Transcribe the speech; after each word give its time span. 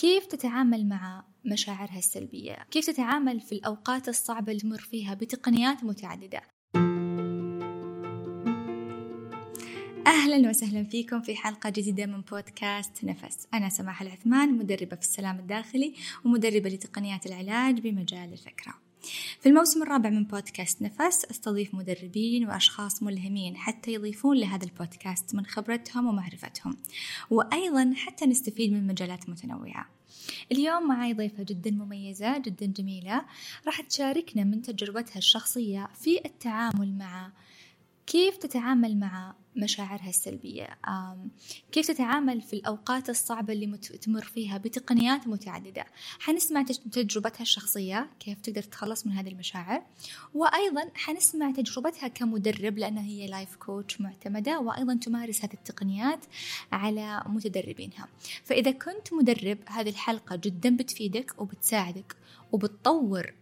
كيف 0.00 0.26
تتعامل 0.26 0.88
مع 0.88 1.24
مشاعرها 1.44 1.98
السلبية؟ 1.98 2.56
كيف 2.70 2.86
تتعامل 2.86 3.40
في 3.40 3.52
الأوقات 3.52 4.08
الصعبة 4.08 4.52
اللي 4.52 4.60
تمر 4.62 4.78
فيها 4.78 5.14
بتقنيات 5.14 5.84
متعددة؟ 5.84 6.42
أهلا 10.06 10.48
وسهلا 10.48 10.84
فيكم 10.84 11.20
في 11.20 11.36
حلقة 11.36 11.70
جديدة 11.70 12.06
من 12.06 12.20
بودكاست 12.20 13.04
نفس 13.04 13.48
أنا 13.54 13.68
سماح 13.68 14.02
العثمان 14.02 14.58
مدربة 14.58 14.96
في 14.96 15.02
السلام 15.02 15.38
الداخلي 15.38 15.94
ومدربة 16.24 16.70
لتقنيات 16.70 17.26
العلاج 17.26 17.80
بمجال 17.80 18.32
الفكرة 18.32 18.74
في 19.40 19.48
الموسم 19.48 19.82
الرابع 19.82 20.10
من 20.10 20.24
بودكاست 20.24 20.82
نفس 20.82 21.24
أستضيف 21.24 21.74
مدربين 21.74 22.48
وأشخاص 22.48 23.02
ملهمين 23.02 23.56
حتى 23.56 23.92
يضيفون 23.92 24.36
لهذا 24.36 24.64
البودكاست 24.64 25.34
من 25.34 25.46
خبرتهم 25.46 26.06
ومعرفتهم 26.06 26.76
وأيضا 27.30 27.92
حتى 27.96 28.26
نستفيد 28.26 28.72
من 28.72 28.86
مجالات 28.86 29.28
متنوعة. 29.28 29.86
اليوم 30.52 30.88
معي 30.88 31.14
ضيفة 31.14 31.42
جدا 31.42 31.70
مميزة 31.70 32.38
جدا 32.38 32.66
جميلة 32.66 33.24
راح 33.66 33.80
تشاركنا 33.80 34.44
من 34.44 34.62
تجربتها 34.62 35.18
الشخصية 35.18 35.88
في 35.94 36.24
التعامل 36.24 36.98
مع 36.98 37.32
كيف 38.06 38.36
تتعامل 38.36 38.98
مع 38.98 39.34
مشاعرها 39.56 40.08
السلبية. 40.08 40.68
كيف 41.72 41.86
تتعامل 41.86 42.40
في 42.40 42.52
الأوقات 42.52 43.10
الصعبة 43.10 43.52
اللي 43.52 43.76
تمر 43.76 44.24
فيها 44.24 44.58
بتقنيات 44.58 45.28
متعددة؟ 45.28 45.84
حنسمع 46.20 46.62
تجربتها 46.92 47.42
الشخصية 47.42 48.10
كيف 48.20 48.40
تقدر 48.40 48.62
تتخلص 48.62 49.06
من 49.06 49.12
هذه 49.12 49.28
المشاعر؟ 49.28 49.82
وأيضا 50.34 50.90
حنسمع 50.94 51.50
تجربتها 51.50 52.08
كمدرب 52.08 52.78
لأنها 52.78 53.02
هي 53.02 53.26
لايف 53.26 53.56
كوتش 53.56 54.00
معتمدة 54.00 54.60
وأيضا 54.60 54.94
تمارس 54.94 55.44
هذه 55.44 55.54
التقنيات 55.54 56.24
على 56.72 57.22
متدربينها. 57.26 58.08
فإذا 58.44 58.70
كنت 58.70 59.12
مدرب 59.12 59.58
هذه 59.66 59.88
الحلقة 59.88 60.36
جدا 60.36 60.76
بتفيدك 60.76 61.40
وبتساعدك 61.40 62.16
وبتطور 62.52 63.34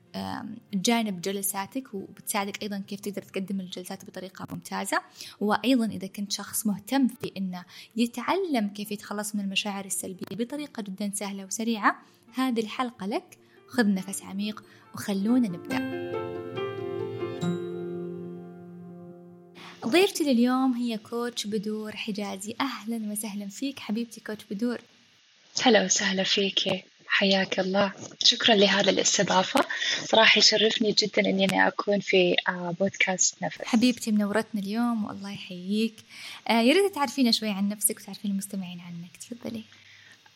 جانب 0.75 1.21
جلساتك 1.21 1.95
وبتساعدك 1.95 2.63
أيضا 2.63 2.79
كيف 2.79 3.01
تقدر 3.01 3.23
تقدم 3.23 3.61
الجلسات 3.61 4.05
بطريقة 4.05 4.47
ممتازة. 4.51 5.03
وأيضا 5.41 5.87
إذا 5.87 6.07
كنت 6.07 6.33
شخص 6.33 6.67
مهتم 6.67 7.09
في 7.09 7.33
أنه 7.37 7.65
يتعلم 7.97 8.69
كيف 8.69 8.93
يتخلص 8.93 9.35
من 9.35 9.41
المشاعر 9.41 9.85
السلبية 9.85 10.37
بطريقة 10.45 10.83
جدا 10.83 11.11
سهلة 11.15 11.45
وسريعة 11.45 12.03
هذه 12.35 12.61
الحلقة 12.61 13.07
لك. 13.07 13.39
خذ 13.69 13.95
نفس 13.95 14.23
عميق 14.23 14.65
وخلونا 14.95 15.49
نبدأ. 15.49 16.09
ضيفتي 19.87 20.25
لليوم 20.25 20.73
هي 20.73 20.99
coach 20.99 21.47
بدور 21.47 21.97
حجازي. 21.97 22.55
أهلا 22.61 23.13
وسهلا 23.13 23.49
فيك 23.49 23.79
حبيبتي 23.79 24.21
coach 24.21 24.45
بدور. 24.51 24.79
هلا 25.63 25.85
وسهلا 25.85 26.23
فيك 26.23 26.85
حياك 27.09 27.61
الله. 27.61 27.93
شكرا 28.25 28.55
لهذا 28.55 28.91
الاستضافة. 28.91 29.65
صراحة 30.05 30.39
يشرفني 30.39 30.93
جدا 30.93 31.23
أني 31.31 31.45
أنا 31.45 31.69
أكون 31.69 32.01
في 32.01 32.37
آه، 32.49 32.75
بودكاست 32.81 33.43
نفس. 33.43 33.59
حبيبتي 33.65 34.13
منورتنا 34.13 34.61
اليوم 34.61 35.05
والله 35.05 35.33
يحييك. 35.33 35.95
آه، 36.49 36.61
يا 36.61 36.75
ريت 36.75 36.95
تعرفينا 36.95 37.33
شوي 37.33 37.49
عن 37.51 37.69
نفسك 37.69 37.97
وتعرفين 38.01 38.31
المستمعين 38.31 38.81
عنك. 38.81 39.17
تفضلي. 39.17 39.63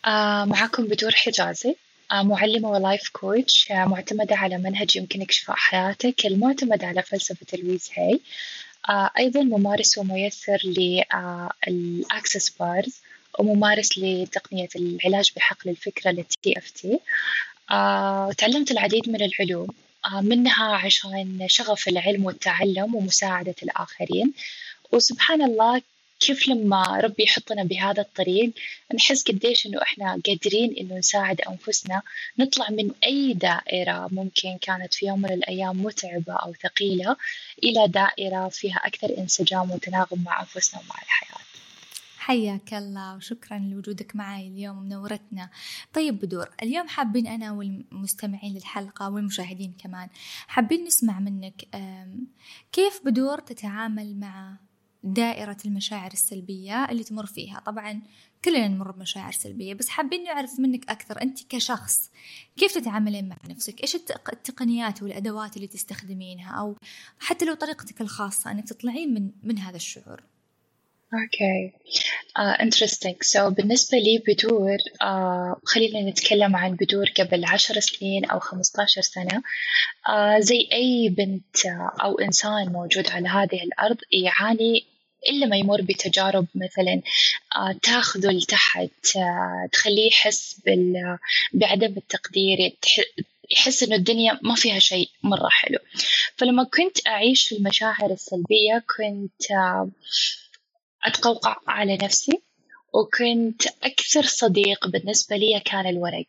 آه 0.06 0.44
معكم 0.44 0.84
بدور 0.86 1.12
حجازي 1.12 1.74
معلمة 2.12 2.70
و 2.70 2.78
life 2.78 3.08
coach 3.08 3.66
معتمدة 3.70 4.36
على 4.36 4.58
منهج 4.58 4.96
يمكنك 4.96 5.30
شفاء 5.30 5.56
حياتك 5.56 6.26
المعتمد 6.26 6.84
على 6.84 7.02
فلسفة 7.02 7.58
لويس 7.58 7.90
هاي. 7.98 8.20
أيضا 9.18 9.42
ممارس 9.42 9.98
وميسر 9.98 10.58
لل 11.66 11.87
Access 11.87 12.50
Bars 12.50 12.94
وممارس 13.38 13.98
لتقنية 13.98 14.68
العلاج 14.76 15.32
بحقل 15.36 15.70
الفكرة 15.70 16.10
لل 16.10 16.58
TFT 16.58 16.98
تعلمت 18.38 18.70
العديد 18.70 19.08
من 19.08 19.22
العلوم. 19.22 19.68
آه 20.04 20.20
منها 20.20 20.64
عشان 20.64 21.46
شغف 21.46 21.88
العلم 21.88 22.24
والتعلم 22.24 22.94
ومساعدة 22.94 23.54
الآخرين. 23.62 24.32
وسبحان 24.92 25.42
الله 25.42 25.82
كيف 26.20 26.48
لما 26.48 27.00
ربي 27.04 27.22
يحطنا 27.22 27.64
بهذا 27.64 28.00
الطريق 28.02 28.50
نحس 28.94 29.22
قديش 29.22 29.66
إنه 29.66 29.82
إحنا 29.82 30.20
قادرين 30.26 30.74
إنه 30.80 30.98
نساعد 30.98 31.40
أنفسنا 31.40 32.02
نطلع 32.38 32.70
من 32.70 32.90
أي 33.04 33.32
دائرة 33.34 34.08
ممكن 34.12 34.58
كانت 34.60 34.94
في 34.94 35.06
يوم 35.06 35.22
من 35.22 35.32
الأيام 35.32 35.82
متعبة 35.84 36.32
أو 36.34 36.54
ثقيلة 36.62 37.16
إلى 37.64 37.88
دائرة 37.88 38.48
فيها 38.48 38.80
أكثر 38.84 39.18
انسجام 39.18 39.70
وتناغم 39.70 40.22
مع 40.24 40.40
أنفسنا 40.40 40.80
ومع 40.80 40.96
الحياة. 41.02 41.31
حياك 42.22 42.74
الله 42.74 43.16
وشكرا 43.16 43.58
لوجودك 43.58 44.16
معي 44.16 44.48
اليوم 44.48 44.82
منورتنا 44.82 45.50
طيب 45.92 46.18
بدور 46.18 46.50
اليوم 46.62 46.88
حابين 46.88 47.26
أنا 47.26 47.52
والمستمعين 47.52 48.54
للحلقة 48.54 49.10
والمشاهدين 49.10 49.72
كمان 49.78 50.08
حابين 50.46 50.84
نسمع 50.84 51.20
منك 51.20 51.68
كيف 52.72 53.00
بدور 53.04 53.38
تتعامل 53.38 54.20
مع 54.20 54.56
دائرة 55.04 55.56
المشاعر 55.64 56.12
السلبية 56.12 56.84
اللي 56.84 57.04
تمر 57.04 57.26
فيها؟ 57.26 57.60
طبعا 57.66 58.02
كلنا 58.44 58.68
نمر 58.68 58.90
بمشاعر 58.90 59.32
سلبية 59.32 59.74
بس 59.74 59.88
حابين 59.88 60.24
نعرف 60.24 60.60
منك 60.60 60.90
أكثر 60.90 61.22
أنت 61.22 61.38
كشخص 61.48 62.10
كيف 62.56 62.74
تتعاملين 62.74 63.28
مع 63.28 63.36
نفسك؟ 63.48 63.82
إيش 63.82 63.94
التقنيات 64.32 65.02
والأدوات 65.02 65.56
اللي 65.56 65.66
تستخدمينها؟ 65.66 66.52
أو 66.52 66.76
حتى 67.18 67.44
لو 67.44 67.54
طريقتك 67.54 68.00
الخاصة 68.00 68.50
أنك 68.50 68.68
تطلعين 68.68 69.14
من, 69.14 69.30
من 69.42 69.58
هذا 69.58 69.76
الشعور؟ 69.76 70.31
أوكي 71.14 71.72
انترستينج 72.38 73.16
uh, 73.16 73.22
سو 73.22 73.50
so, 73.50 73.52
بالنسبة 73.52 73.98
لي 73.98 74.18
بدور 74.18 74.76
uh, 74.76 75.60
خلينا 75.64 76.10
نتكلم 76.10 76.56
عن 76.56 76.74
بدور 76.74 77.10
قبل 77.16 77.44
عشر 77.44 77.80
سنين 77.80 78.26
خمسة 78.26 78.82
عشر 78.82 79.00
سنة. 79.00 79.42
Uh, 80.08 80.40
زي 80.40 80.68
أي 80.72 81.08
بنت 81.08 81.56
uh, 81.56 82.02
أو 82.04 82.18
إنسان 82.18 82.72
موجود 82.72 83.10
على 83.10 83.28
هذه 83.28 83.62
الأرض 83.62 83.96
يعاني 84.12 84.84
إلا 85.28 85.46
ما 85.46 85.56
يمر 85.56 85.80
بتجارب 85.80 86.46
مثلا 86.54 87.00
uh, 87.54 87.78
تاخذه 87.82 88.30
لتحت 88.30 89.06
uh, 89.06 89.70
تخليه 89.72 90.06
يحس 90.06 90.60
بال, 90.66 91.18
بعدم 91.52 91.94
التقدير 91.96 92.58
يحس 93.50 93.82
إنه 93.82 93.96
الدنيا 93.96 94.38
ما 94.42 94.54
فيها 94.54 94.78
شيء 94.78 95.10
مرة 95.22 95.48
حلو. 95.50 95.78
فلما 96.36 96.64
كنت 96.64 97.06
أعيش 97.06 97.52
المشاعر 97.52 98.10
السلبية 98.10 98.84
كنت 98.96 99.42
أتقوقع 101.04 101.56
على 101.68 101.98
نفسي 102.02 102.42
وكنت 102.92 103.66
أكثر 103.66 104.22
صديق 104.22 104.86
بالنسبة 104.86 105.36
لي 105.36 105.60
كان 105.60 105.86
الورق. 105.86 106.26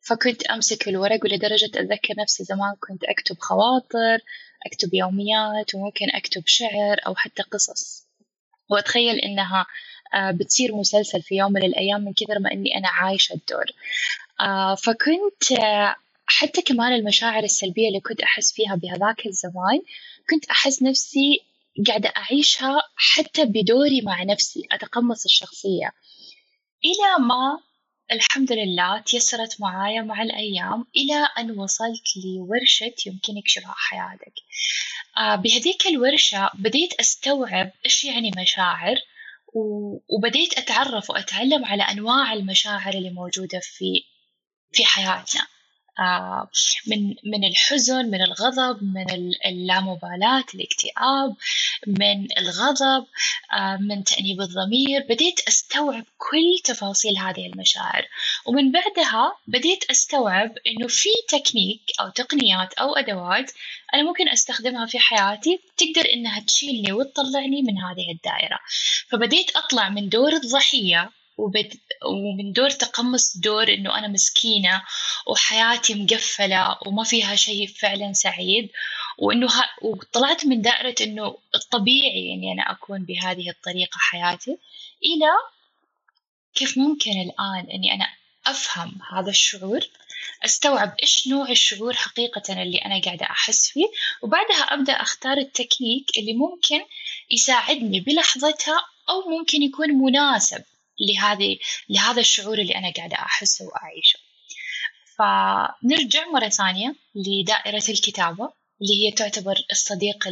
فكنت 0.00 0.42
أمسك 0.42 0.88
الورق 0.88 1.20
ولدرجة 1.24 1.64
أتذكر 1.64 2.14
نفسي 2.18 2.44
زمان 2.44 2.74
كنت 2.80 3.04
أكتب 3.04 3.36
خواطر 3.38 4.18
أكتب 4.66 4.94
يوميات 4.94 5.74
وممكن 5.74 6.06
أكتب 6.14 6.42
شعر 6.46 6.96
أو 7.06 7.14
حتى 7.14 7.42
قصص. 7.42 8.04
وأتخيل 8.70 9.18
إنها 9.18 9.66
آه، 10.14 10.30
بتصير 10.30 10.74
مسلسل 10.74 11.22
في 11.22 11.34
يوم 11.34 11.52
من 11.52 11.62
الأيام 11.62 12.04
من 12.04 12.12
كثر 12.12 12.38
ما 12.38 12.52
إني 12.52 12.76
أنا 12.78 12.88
عايشة 12.88 13.32
الدور. 13.34 13.64
آه، 14.40 14.74
فكنت 14.74 15.60
آه، 15.60 15.96
حتى 16.26 16.62
كمان 16.62 16.92
المشاعر 16.92 17.44
السلبية 17.44 17.88
اللي 17.88 18.00
كنت 18.00 18.20
أحس 18.20 18.52
فيها 18.52 18.74
بهذاك 18.74 19.26
الزمان 19.26 19.80
كنت 20.30 20.44
أحس 20.50 20.82
نفسي 20.82 21.40
قاعدة 21.86 22.12
أعيشها 22.16 22.82
حتى 22.96 23.44
بدوري 23.44 24.00
مع 24.00 24.22
نفسي 24.22 24.62
أتقمص 24.72 25.24
الشخصية. 25.24 25.92
إلى 26.84 27.26
ما 27.26 27.58
الحمد 28.12 28.52
لله 28.52 29.00
تيسرت 29.00 29.60
معايا 29.60 30.02
مع 30.02 30.22
الأيام 30.22 30.86
إلى 30.96 31.28
أن 31.38 31.58
وصلت 31.58 32.02
لورشة 32.16 32.94
يمكنك 33.06 33.48
شفاء 33.48 33.74
حياتك. 33.76 34.34
آه 35.18 35.36
بهذيك 35.36 35.86
الورشة 35.86 36.50
بديت 36.54 36.92
أستوعب 37.00 37.70
إيش 37.84 38.04
يعني 38.04 38.30
مشاعر 38.38 38.96
وبديت 40.08 40.58
أتعرف 40.58 41.10
وأتعلم 41.10 41.64
على 41.64 41.82
أنواع 41.82 42.32
المشاعر 42.32 42.94
اللي 42.94 43.10
موجودة 43.10 43.60
في 43.62 44.04
في 44.72 44.84
حياتنا. 44.84 45.46
من 46.86 47.14
من 47.24 47.44
الحزن 47.44 48.06
من 48.06 48.22
الغضب 48.22 48.82
من 48.82 49.06
اللامبالاة 49.46 50.44
الاكتئاب 50.54 51.36
من 51.86 52.26
الغضب 52.38 53.06
آه، 53.52 53.76
من 53.76 54.04
تأنيب 54.04 54.40
الضمير. 54.40 55.06
بديت 55.08 55.40
أستوعب 55.48 56.04
كل 56.18 56.62
تفاصيل 56.64 57.18
هذه 57.18 57.46
المشاعر. 57.46 58.06
ومن 58.46 58.72
بعدها 58.72 59.36
بديت 59.46 59.84
أستوعب 59.90 60.50
إنه 60.66 60.88
في 60.88 61.08
تكنيك 61.28 61.80
أو 62.00 62.08
تقنيات 62.08 62.74
أو 62.74 62.96
أدوات 62.96 63.52
أنا 63.94 64.02
ممكن 64.02 64.28
أستخدمها 64.28 64.86
في 64.86 64.98
حياتي 64.98 65.60
تقدر 65.76 66.12
إنها 66.12 66.40
تشيلني 66.40 66.92
وتطلعني 66.92 67.62
من 67.62 67.78
هذه 67.78 68.12
الدائرة. 68.12 68.58
فبديت 69.08 69.56
أطلع 69.56 69.88
من 69.88 70.08
دور 70.08 70.32
الضحية 70.32 71.10
وبد... 71.36 71.74
ومن 72.06 72.52
دور 72.52 72.70
تقمص 72.70 73.36
دور 73.36 73.68
إنه 73.68 73.98
أنا 73.98 74.08
مسكينة 74.08 74.82
وحياتي 75.26 75.94
مقفلة 75.94 76.78
وما 76.86 77.04
فيها 77.04 77.36
شيء 77.36 77.66
فعلا 77.66 78.12
سعيد 78.12 78.70
وإنه 79.18 79.46
ها... 79.46 79.70
وطلعت 79.82 80.46
من 80.46 80.62
دائرة 80.62 80.94
إنه 81.00 81.36
الطبيعي 81.54 82.34
إني 82.34 82.52
أنا 82.52 82.72
أكون 82.72 83.04
بهذه 83.04 83.50
الطريقة 83.50 83.98
حياتي 83.98 84.58
إلى 85.02 85.30
كيف 86.54 86.78
ممكن 86.78 87.10
الآن 87.10 87.70
إني 87.74 87.94
أنا 87.94 88.08
أفهم 88.46 88.92
هذا 89.12 89.30
الشعور 89.30 89.80
أستوعب 90.44 90.94
إيش 91.02 91.28
نوع 91.28 91.50
الشعور 91.50 91.94
حقيقة 91.94 92.62
اللي 92.62 92.78
أنا 92.78 93.00
قاعدة 93.00 93.26
أحس 93.26 93.68
فيه 93.68 93.86
وبعدها 94.22 94.62
أبدأ 94.62 94.92
أختار 94.92 95.38
التكنيك 95.38 96.18
اللي 96.18 96.34
ممكن 96.34 96.80
يساعدني 97.30 98.00
بلحظتها 98.00 98.80
أو 99.08 99.30
ممكن 99.30 99.62
يكون 99.62 99.88
مناسب 99.88 100.64
لهذه 101.00 101.58
لهذا 101.88 102.20
الشعور 102.20 102.58
اللي 102.58 102.74
أنا 102.74 102.90
قاعدة 102.90 103.16
أحسه 103.16 103.64
وأعيشه. 103.64 104.18
فنرجع 105.18 106.28
مرة 106.28 106.48
ثانية 106.48 106.94
لدائرة 107.14 107.84
الكتابة 107.88 108.52
اللي 108.82 109.06
هي 109.06 109.12
تعتبر 109.12 109.56
الصديق 109.72 110.28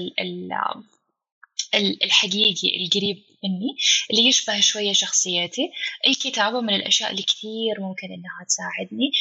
الحقيقي 1.75 2.85
القريب 2.85 3.23
مني 3.45 3.77
اللي 4.11 4.29
يشبه 4.29 4.61
شوية 4.61 4.93
شخصيتي. 4.93 5.71
الكتابة 6.07 6.61
من 6.61 6.75
الأشياء 6.75 7.11
اللي 7.11 7.23
كثير 7.23 7.81
ممكن 7.81 8.07
إنها 8.07 8.47
تساعدني. 8.49 9.13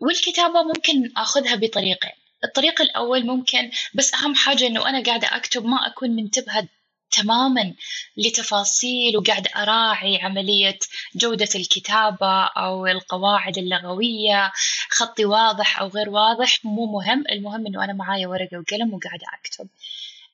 والكتابة 0.00 0.62
ممكن 0.62 1.12
أخذها 1.16 1.54
بطريقين. 1.54 2.12
الطريق 2.44 2.80
الأول 2.82 3.26
ممكن 3.26 3.70
بس 3.94 4.14
أهم 4.14 4.34
حاجة 4.34 4.66
إنه 4.66 4.88
أنا 4.88 5.02
قاعدة 5.02 5.36
أكتب 5.36 5.64
ما 5.64 5.86
أكون 5.86 6.10
منتبهة 6.10 6.68
تماما 7.16 7.74
لتفاصيل 8.16 9.16
وقاعد 9.16 9.46
أراعي 9.56 10.18
عملية 10.22 10.78
جودة 11.14 11.48
الكتابة 11.54 12.44
أو 12.44 12.86
القواعد 12.86 13.58
اللغوية. 13.58 14.52
خطي 14.90 15.24
واضح 15.24 15.80
أو 15.80 15.88
غير 15.88 16.10
واضح 16.10 16.64
مو 16.64 16.86
مهم 16.86 17.24
المهم 17.32 17.66
إنه 17.66 17.84
أنا 17.84 17.92
معايا 17.92 18.28
ورقة 18.28 18.58
وقلم 18.58 18.94
وقاعدة 18.94 19.26
أكتب. 19.40 19.68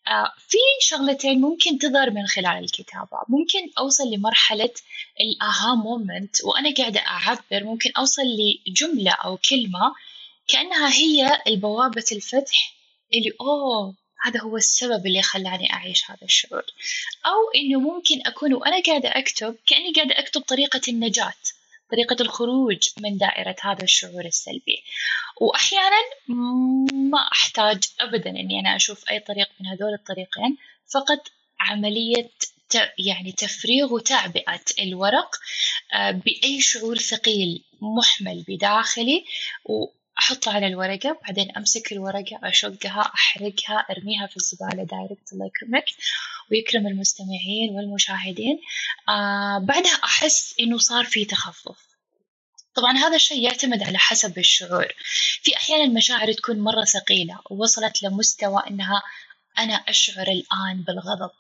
آه، 0.09 0.33
في 0.49 0.59
شغلتين 0.81 1.41
ممكن 1.41 1.79
تظهر 1.79 2.11
من 2.11 2.27
خلال 2.27 2.65
الكتابة. 2.65 3.19
ممكن 3.29 3.71
أوصل 3.79 4.11
لمرحلة 4.11 4.75
الآها 5.21 5.75
مومنت 5.75 6.37
وأنا 6.45 6.75
قاعدة 6.75 7.01
أعبر. 7.01 7.65
ممكن 7.65 7.91
أوصل 7.99 8.23
لجملة 8.69 9.13
أو 9.13 9.37
كلمة 9.37 9.95
كأنها 10.49 10.89
هي 10.93 11.43
البوابة 11.47 12.05
الفتح 12.13 12.75
اللي 13.15 13.33
أوه 13.41 13.95
هذا 14.23 14.41
هو 14.41 14.57
السبب 14.57 15.07
اللي 15.07 15.23
خلاني 15.23 15.73
أعيش 15.73 16.11
هذا 16.11 16.23
الشعور. 16.23 16.65
أو 17.27 17.51
إنه 17.55 17.81
ممكن 17.81 18.21
أكون 18.27 18.55
وأنا 18.55 18.83
قاعدة 18.83 19.09
أكتب 19.09 19.57
كأني 19.67 19.93
قاعدة 19.93 20.19
أكتب 20.19 20.41
طريقة 20.41 20.81
النجاة 20.89 21.33
طريقة 21.91 22.17
الخروج 22.21 22.89
من 23.01 23.17
دائرة 23.17 23.57
هذا 23.63 23.83
الشعور 23.85 24.25
السلبي. 24.25 24.83
وأحيانا 25.41 25.97
ما 26.93 27.29
أحتاج 27.33 27.85
أبدا 28.01 28.31
أني 28.31 28.61
أنا 28.61 28.77
أشوف 28.77 29.11
أي 29.11 29.21
طريق 29.21 29.49
من 29.61 29.67
هذول 29.67 29.95
الطريقين 29.95 30.57
فقط 30.95 31.29
عملية 31.61 32.31
يعني 32.99 33.33
تفريغ 33.33 33.95
وتعبئة 33.95 34.61
الورق 34.81 35.37
آه، 35.95 36.11
بأي 36.11 36.61
شعور 36.61 36.99
ثقيل 36.99 37.65
محمل 37.81 38.45
بداخلي 38.49 39.25
أحطها 40.21 40.53
على 40.53 40.67
الورقة 40.67 41.19
بعدين 41.23 41.57
أمسك 41.57 41.93
الورقة 41.93 42.41
أشقها 42.45 43.01
أحرقها 43.15 43.87
أرميها 43.91 44.27
في 44.27 44.37
الزبالة 44.37 44.85
دايركت 44.85 45.33
الله 45.33 45.47
يكرمك 45.47 45.85
ويكرم 46.51 46.87
المستمعين 46.87 47.71
والمشاهدين. 47.71 48.61
آه 49.09 49.59
بعدها 49.59 49.93
أحس 50.05 50.55
إنه 50.61 50.79
صار 50.79 51.05
في 51.05 51.25
تخفف. 51.25 51.79
طبعا 52.75 52.93
هذا 52.97 53.17
الشيء 53.17 53.43
يعتمد 53.43 53.83
على 53.83 53.99
حسب 53.99 54.39
الشعور. 54.39 54.95
في 55.43 55.57
أحيانا 55.57 55.85
المشاعر 55.85 56.33
تكون 56.33 56.61
مرة 56.61 56.85
ثقيلة 56.85 57.39
ووصلت 57.51 58.03
لمستوى 58.03 58.63
إنها 58.71 59.03
أنا 59.59 59.75
أشعر 59.75 60.27
الآن 60.29 60.83
بالغضب. 60.87 61.31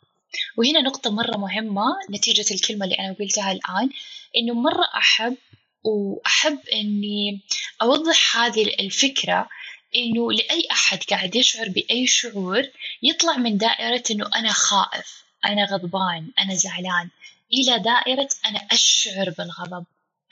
وهنا 0.56 0.80
نقطة 0.80 1.10
مرة 1.10 1.36
مهمة 1.36 1.84
نتيجة 2.10 2.54
الكلمة 2.54 2.84
اللي 2.84 2.98
أنا 2.98 3.16
قلتها 3.20 3.52
الآن 3.52 3.90
إنه 4.36 4.54
مرة 4.54 4.84
أحب 4.96 5.36
وأحب 5.84 6.58
إني 6.72 7.40
أوضح 7.82 8.36
هذه 8.36 8.74
الفكرة 8.80 9.48
إنه 9.96 10.32
لأي 10.32 10.68
أحد 10.70 10.98
قاعد 11.10 11.36
يشعر 11.36 11.68
بأي 11.68 12.06
شعور 12.06 12.68
يطلع 13.02 13.36
من 13.36 13.58
دائرة 13.58 14.02
إنه 14.10 14.30
أنا 14.36 14.52
خائف 14.52 15.24
أنا 15.44 15.64
غضبان 15.64 16.30
أنا 16.38 16.54
زعلان 16.54 17.08
إلى 17.52 17.78
دائرة 17.78 18.28
أنا 18.46 18.58
أشعر 18.72 19.30
بالغضب 19.38 19.84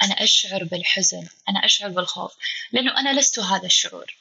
أنا 0.03 0.23
أشعر 0.23 0.65
بالحزن 0.65 1.29
أنا 1.49 1.65
أشعر 1.65 1.89
بالخوف 1.89 2.33
لأنه 2.73 3.01
أنا 3.01 3.21
لست 3.21 3.39
هذا 3.39 3.67
الشعور. 3.67 4.17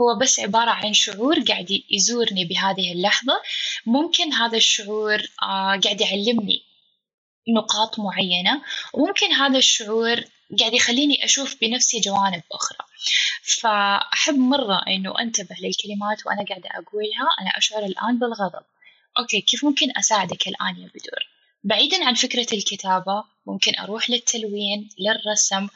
هو 0.00 0.18
بس 0.20 0.40
عبارة 0.40 0.70
عن 0.70 0.92
شعور 0.92 1.40
قاعد 1.40 1.82
يزورني 1.90 2.44
بهذه 2.44 2.92
اللحظة 2.92 3.42
ممكن 3.86 4.32
هذا 4.32 4.56
الشعور 4.56 5.22
آه 5.42 5.80
قاعد 5.84 6.00
يعلمني 6.00 6.62
نقاط 7.56 7.98
معينة 7.98 8.62
وممكن 8.92 9.32
هذا 9.32 9.58
الشعور 9.58 10.24
قاعد 10.60 10.74
يخليني 10.74 11.24
أشوف 11.24 11.56
بنفسي 11.60 12.00
جوانب 12.00 12.42
أخرى. 12.52 12.78
فأحب 13.60 14.34
مرة 14.34 14.82
إنه 14.88 15.20
أنتبه 15.20 15.56
للكلمات 15.60 16.26
وأنا 16.26 16.44
قاعدة 16.48 16.68
أقولها. 16.70 17.28
أنا 17.40 17.58
أشعر 17.58 17.84
الآن 17.84 18.18
بالغضب. 18.18 18.64
أوكي 19.18 19.40
كيف 19.40 19.64
ممكن 19.64 19.86
أساعدك 19.96 20.48
الآن 20.48 20.76
يا 20.76 20.86
بدور؟ 20.94 21.28
بعيدا 21.64 22.04
عن 22.04 22.14
فكرة 22.14 22.46
الكتابة 22.52 23.24
ممكن 23.46 23.72
أروح 23.78 24.10
للتلوين 24.10 24.88
للرسم. 24.98 25.68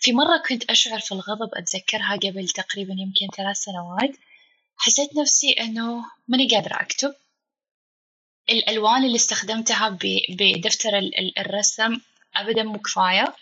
في 0.00 0.12
مرة 0.12 0.42
كنت 0.48 0.70
أشعر 0.70 1.00
في 1.00 1.12
الغضب 1.12 1.50
أتذكرها 1.54 2.16
قبل 2.16 2.48
تقريبا 2.48 2.92
يمكن 2.98 3.36
ثلاث 3.36 3.56
سنوات. 3.56 4.16
حسيت 4.76 5.16
نفسي 5.16 5.52
إنه 5.52 6.04
ماني 6.28 6.48
قادرة 6.48 6.74
أكتب. 6.74 7.14
الألوان 8.50 9.04
اللي 9.04 9.16
استخدمتها 9.16 9.98
بدفتر 10.28 11.10
الرسم 11.38 12.00
أبدا 12.36 12.62
مو 12.62 12.78
كفاية. 12.78 13.34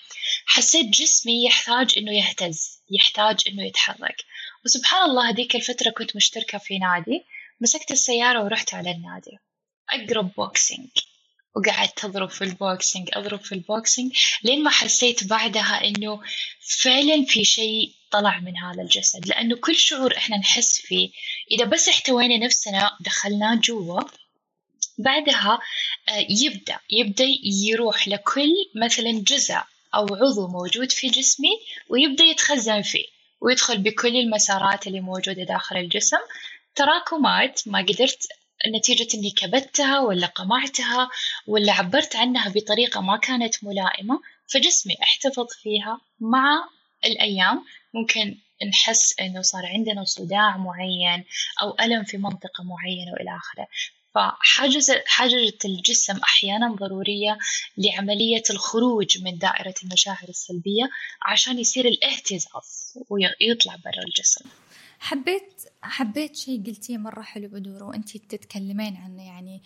حسيت 0.46 0.86
جسمي 0.86 1.44
يحتاج 1.46 1.94
إنه 1.96 2.12
يهتز 2.12 2.80
يحتاج 2.90 3.40
إنه 3.48 3.66
يتحرك. 3.66 4.24
وسبحان 4.64 5.10
الله 5.10 5.30
هذيك 5.30 5.56
الفترة 5.56 5.90
كنت 5.90 6.16
مشتركة 6.16 6.58
في 6.58 6.78
نادي 6.78 7.24
مسكت 7.60 7.90
السيارة 7.90 8.44
ورحت 8.44 8.74
على 8.74 8.90
النادي. 8.90 9.38
أقرب 9.90 10.32
boxing 10.36 10.88
وقعدت 11.56 12.04
أضرب 12.04 12.30
في 12.30 12.44
ال 12.44 12.53
boxing 12.53 13.08
أضرب 13.12 13.40
في 13.40 13.52
ال 13.52 13.61
boxing 13.61 14.12
لين 14.42 14.62
ما 14.62 14.70
حسيت 14.70 15.24
بعدها 15.24 15.84
إنه 15.84 16.20
فعلا 16.60 17.24
في 17.24 17.44
شيء 17.44 17.92
طلع 18.10 18.40
من 18.40 18.56
هذا 18.58 18.82
الجسد. 18.82 19.26
لأنه 19.28 19.56
كل 19.56 19.76
شعور 19.76 20.16
إحنا 20.16 20.36
نحس 20.36 20.80
فيه 20.80 21.10
إذا 21.50 21.64
بس 21.64 21.88
احتوينا 21.88 22.46
نفسنا 22.46 22.90
دخلناه 23.00 23.54
جوا 23.54 24.00
بعدها 24.98 25.58
آه، 26.08 26.26
يبدأ 26.30 26.78
يبدأ 26.90 27.26
يروح 27.44 28.08
لكل 28.08 28.52
مثلا 28.82 29.10
جزء. 29.10 29.56
أو 29.96 30.06
عضو 30.06 30.48
موجود 30.48 30.92
في 30.92 31.08
جسمي 31.08 31.50
ويبدأ 31.88 32.24
يتخزن 32.24 32.82
فيه 32.82 33.04
ويدخل 33.40 33.78
بكل 33.78 34.16
المسارات 34.16 34.86
اللي 34.86 35.00
موجودة 35.00 35.42
داخل 35.42 35.76
الجسم. 35.76 36.18
تراكمات 36.74 37.60
ما 37.66 37.78
قدرت 37.78 38.26
نتيجة 38.76 39.16
إني 39.16 39.30
كبتها 39.30 40.00
ولا 40.00 40.26
قمعتها 40.26 41.10
ولا 41.46 41.72
عبرت 41.72 42.16
عنها 42.16 42.48
بطريقة 42.48 43.00
ما 43.00 43.16
كانت 43.16 43.64
ملائمة 43.64 44.20
فجسمي 44.46 44.94
احتفظ 45.02 45.46
فيها. 45.62 46.00
مع 46.20 46.68
الأيام 47.04 47.64
ممكن 47.94 48.38
نحس 48.68 49.20
إنه 49.20 49.42
صار 49.42 49.66
عندنا 49.66 50.04
صداع 50.04 50.56
معين 50.56 51.24
أو 51.62 51.76
ألم 51.80 52.04
في 52.04 52.16
منطقة 52.16 52.64
معينة 52.64 53.12
وإلى 53.12 53.36
آخره. 53.36 53.66
حاجة 55.06 55.52
الجسم 55.64 56.16
أحيانا 56.16 56.74
ضرورية 56.74 57.38
لعملية 57.76 58.42
الخروج 58.50 59.22
من 59.22 59.38
دائرة 59.38 59.74
المشاعر 59.84 60.28
السلبية 60.28 60.88
عشان 61.22 61.58
يصير 61.58 61.84
الاهتزاز 61.88 62.48
ويطلع 63.10 63.76
برا 63.76 64.04
الجسم. 64.08 64.44
حبيت 64.98 65.62
حبيت 65.82 66.36
شيء 66.36 66.66
قلتيه 66.66 66.98
مرة 66.98 67.22
حلو 67.22 67.48
بدور 67.48 67.84
وأنتي 67.84 68.18
تتكلمين 68.18 68.96
عنه 68.96 69.22
يعني 69.26 69.62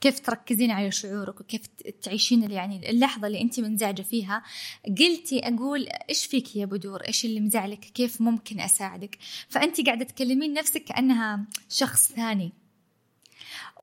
كيف 0.00 0.20
تركزين 0.20 0.70
على 0.70 0.90
شعورك 0.90 1.40
وكيف 1.40 1.62
تعيشين 2.02 2.50
يعني 2.50 2.90
اللحظة 2.90 3.26
اللي 3.26 3.40
أنت 3.40 3.60
منزعجة 3.60 4.02
فيها؟ 4.02 4.42
قلتي 4.98 5.40
أقول 5.40 5.86
إيش 6.08 6.26
فيك 6.26 6.56
يا 6.56 6.66
بدور 6.66 7.00
إيش 7.00 7.24
اللي 7.24 7.40
مزعلك؟ 7.40 7.80
كيف 7.80 8.20
ممكن 8.20 8.60
أساعدك؟ 8.60 9.18
فأنت 9.48 9.86
قاعدة 9.86 10.04
تكلمين 10.04 10.52
نفسك 10.52 10.84
كأنها 10.84 11.46
شخص 11.68 12.12
ثاني. 12.12 12.52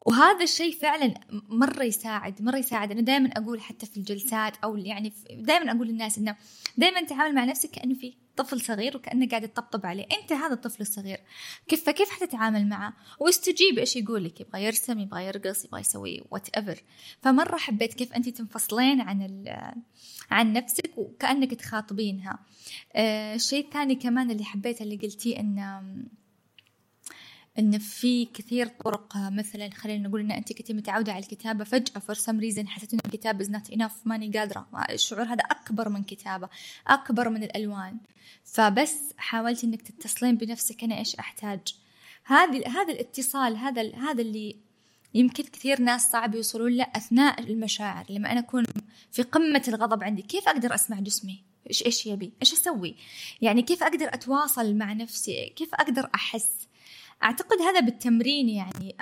وهذا 0.05 0.43
الشيء 0.43 0.71
فعلا 0.71 1.13
مرة 1.49 1.83
يساعد 1.83 2.41
مرة 2.41 2.57
يساعد. 2.57 2.91
أنا 2.91 3.01
دائما 3.01 3.29
أقول 3.29 3.61
حتى 3.61 3.85
في 3.85 3.97
الجلسات 3.97 4.57
أو 4.63 4.77
يعني 4.77 5.13
دائما 5.31 5.71
أقول 5.71 5.87
للناس 5.87 6.17
إنه 6.17 6.35
دائما 6.77 7.01
تعامل 7.01 7.35
مع 7.35 7.45
نفسك 7.45 7.69
كأنه 7.69 7.93
في 7.93 8.13
طفل 8.35 8.61
صغير 8.61 8.97
وكأنه 8.97 9.27
قاعد 9.27 9.47
تطبطب 9.47 9.85
عليه. 9.85 10.05
أنت 10.21 10.33
هذا 10.33 10.53
الطفل 10.53 10.81
الصغير 10.81 11.19
كيف 11.67 11.85
فكيف 11.85 12.09
حتتعامل 12.09 12.67
معه؟ 12.67 12.93
واستجيب 13.19 13.79
إيش 13.79 13.95
يقول 13.95 14.23
لك؟ 14.23 14.41
يبغى 14.41 14.63
يرسم 14.63 14.99
يبغى 14.99 15.25
يرقص 15.25 15.65
يبغى 15.65 15.81
يسوي 15.81 16.23
whatever 16.31 16.83
فمرة 17.21 17.57
حبيت 17.57 17.93
كيف 17.93 18.13
أنت 18.13 18.29
تنفصلين 18.29 19.01
عن 19.01 19.45
عن 20.31 20.53
نفسك 20.53 20.97
وكأنك 20.97 21.53
تخاطبينها. 21.53 22.39
آه 22.95 23.35
الشيء 23.35 23.65
الثاني 23.65 23.95
كمان 23.95 24.31
اللي 24.31 24.43
حبيته 24.43 24.83
اللي 24.83 24.95
قلتيه 24.95 25.39
إنه 25.39 25.81
إن 27.59 27.77
في 27.77 28.25
كثير 28.25 28.67
طرق 28.67 29.13
مثلا 29.17 29.69
خلينا 29.69 30.07
نقول 30.07 30.19
إن 30.19 30.31
انت 30.31 30.53
كنت 30.53 30.71
متعودة 30.71 31.13
على 31.13 31.23
الكتابة 31.23 31.63
فجأة 31.63 31.99
for 31.99 32.15
some 32.15 32.39
reason 32.39 32.67
حسيت 32.67 32.93
إن 32.93 32.99
الكتابه 33.05 33.41
is 33.41 33.51
not 33.51 33.69
enough 33.69 33.93
ماني 34.05 34.31
قادرة 34.31 34.67
الشعور 34.89 35.23
هذا 35.23 35.43
أكبر 35.43 35.89
من 35.89 36.03
كتابة 36.03 36.49
أكبر 36.87 37.29
من 37.29 37.43
الألوان. 37.43 37.97
فبس 38.43 38.95
حاولت 39.17 39.63
إنك 39.63 39.81
تتصلين 39.81 40.35
بنفسك 40.35 40.83
أنا 40.83 40.97
إيش 40.97 41.15
أحتاج. 41.15 41.59
هذه 42.25 42.67
هذا 42.67 42.93
الاتصال 42.93 43.57
هذا 43.57 43.95
هذا 43.95 44.21
اللي 44.21 44.55
يمكن 45.13 45.43
كثير 45.43 45.81
ناس 45.81 46.11
صعب 46.11 46.35
يوصلون 46.35 46.71
له 46.71 46.87
أثناء 46.95 47.39
المشاعر. 47.39 48.05
لما 48.09 48.31
أنا 48.31 48.39
أكون 48.39 48.65
في 49.11 49.21
قمة 49.21 49.63
الغضب 49.67 50.03
عندي 50.03 50.21
كيف 50.21 50.49
أقدر 50.49 50.75
أسمع 50.75 50.99
جسمي؟ 50.99 51.43
إيش 51.69 51.85
إيش 51.85 52.05
يبي؟ 52.05 52.31
إيش 52.41 52.53
أسوي؟ 52.53 52.95
يعني 53.41 53.61
كيف 53.61 53.83
أقدر 53.83 54.13
أتواصل 54.13 54.75
مع 54.75 54.93
نفسي؟ 54.93 55.53
كيف 55.55 55.75
أقدر 55.75 56.09
أحس؟ 56.15 56.47
أعتقد 57.23 57.61
هذا 57.61 57.79
بالتمرين 57.79 58.49
يعني 58.49 58.95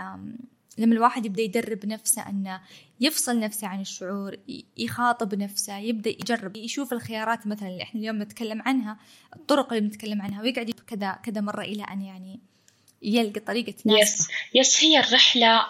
لما 0.78 0.96
الواحد 0.96 1.26
يبدأ 1.26 1.42
يدرب 1.42 1.86
نفسه 1.86 2.30
أنه 2.30 2.62
يفصل 3.00 3.40
نفسه 3.40 3.68
عن 3.68 3.82
الشعور 3.82 4.36
يخاطب 4.78 5.36
نفسه 5.36 5.78
يبدأ 5.78 6.10
يجرب 6.10 6.58
يشوف 6.58 6.94
الخيارات 6.94 7.48
مثلا 7.48 7.70
اللي 7.70 7.84
إحنا 7.84 8.02
اليوم 8.02 8.22
نتكلم 8.22 8.62
عنها 8.62 8.98
الطرق 9.36 9.74
اللي 9.74 9.90
بنتكلم 9.90 10.22
عنها 10.22 10.42
ويقعد 10.42 10.72
كذا 10.88 11.20
كذا 11.24 11.42
مرة 11.42 11.62
إلى 11.62 11.84
أن 11.84 12.02
يعني 12.02 12.40
يلقى 13.02 13.40
طريقة 13.40 13.74
yes 13.86 14.28
yes 14.56 14.84
هي 14.84 15.00
الرحلة 15.00 15.66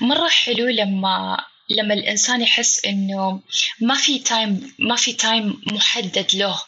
مرة 0.00 0.28
حلو 0.28 0.68
لما 0.68 1.44
لما 1.70 1.94
الإنسان 1.94 2.40
يحس 2.40 2.84
إنه 2.84 3.40
ما 3.80 3.94
في 3.94 4.18
time 4.18 4.72
ما 4.78 4.96
في 4.96 5.12
time 5.12 5.60
محدد 5.72 6.26
له. 6.34 6.60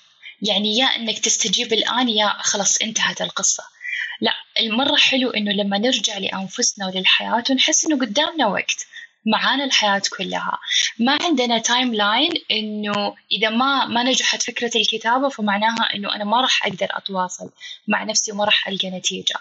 يعني 0.42 0.78
يا 0.78 0.86
إنك 0.86 1.18
تستجيب 1.18 1.72
الآن 1.72 2.08
يا 2.08 2.28
خلاص 2.38 2.76
انتهت 2.82 3.22
القصة. 3.22 3.62
لا 4.20 4.32
المرة 4.60 4.96
حلو 4.96 5.30
إنه 5.30 5.52
لما 5.52 5.78
نرجع 5.78 6.18
لأنفسنا 6.18 6.86
وللحياة 6.86 7.44
ونحس 7.50 7.86
إنه 7.86 7.98
قدامنا 7.98 8.46
وقت 8.46 8.86
معانا 9.26 9.64
الحياة 9.64 10.02
كلها. 10.18 10.58
ما 10.98 11.18
عندنا 11.22 11.58
timeline 11.58 12.30
إنه 12.50 13.14
إذا 13.32 13.50
ما 13.50 13.86
ما 13.86 14.02
نجحت 14.02 14.42
فكرة 14.42 14.70
الكتابة 14.76 15.28
فمعناها 15.28 15.94
إنه 15.94 16.14
أنا 16.14 16.24
ما 16.24 16.40
راح 16.40 16.66
أقدر 16.66 16.88
أتواصل 16.90 17.50
مع 17.88 18.04
نفسي 18.04 18.32
وما 18.32 18.44
راح 18.44 18.68
ألقى 18.68 18.90
نتيجة. 18.90 19.34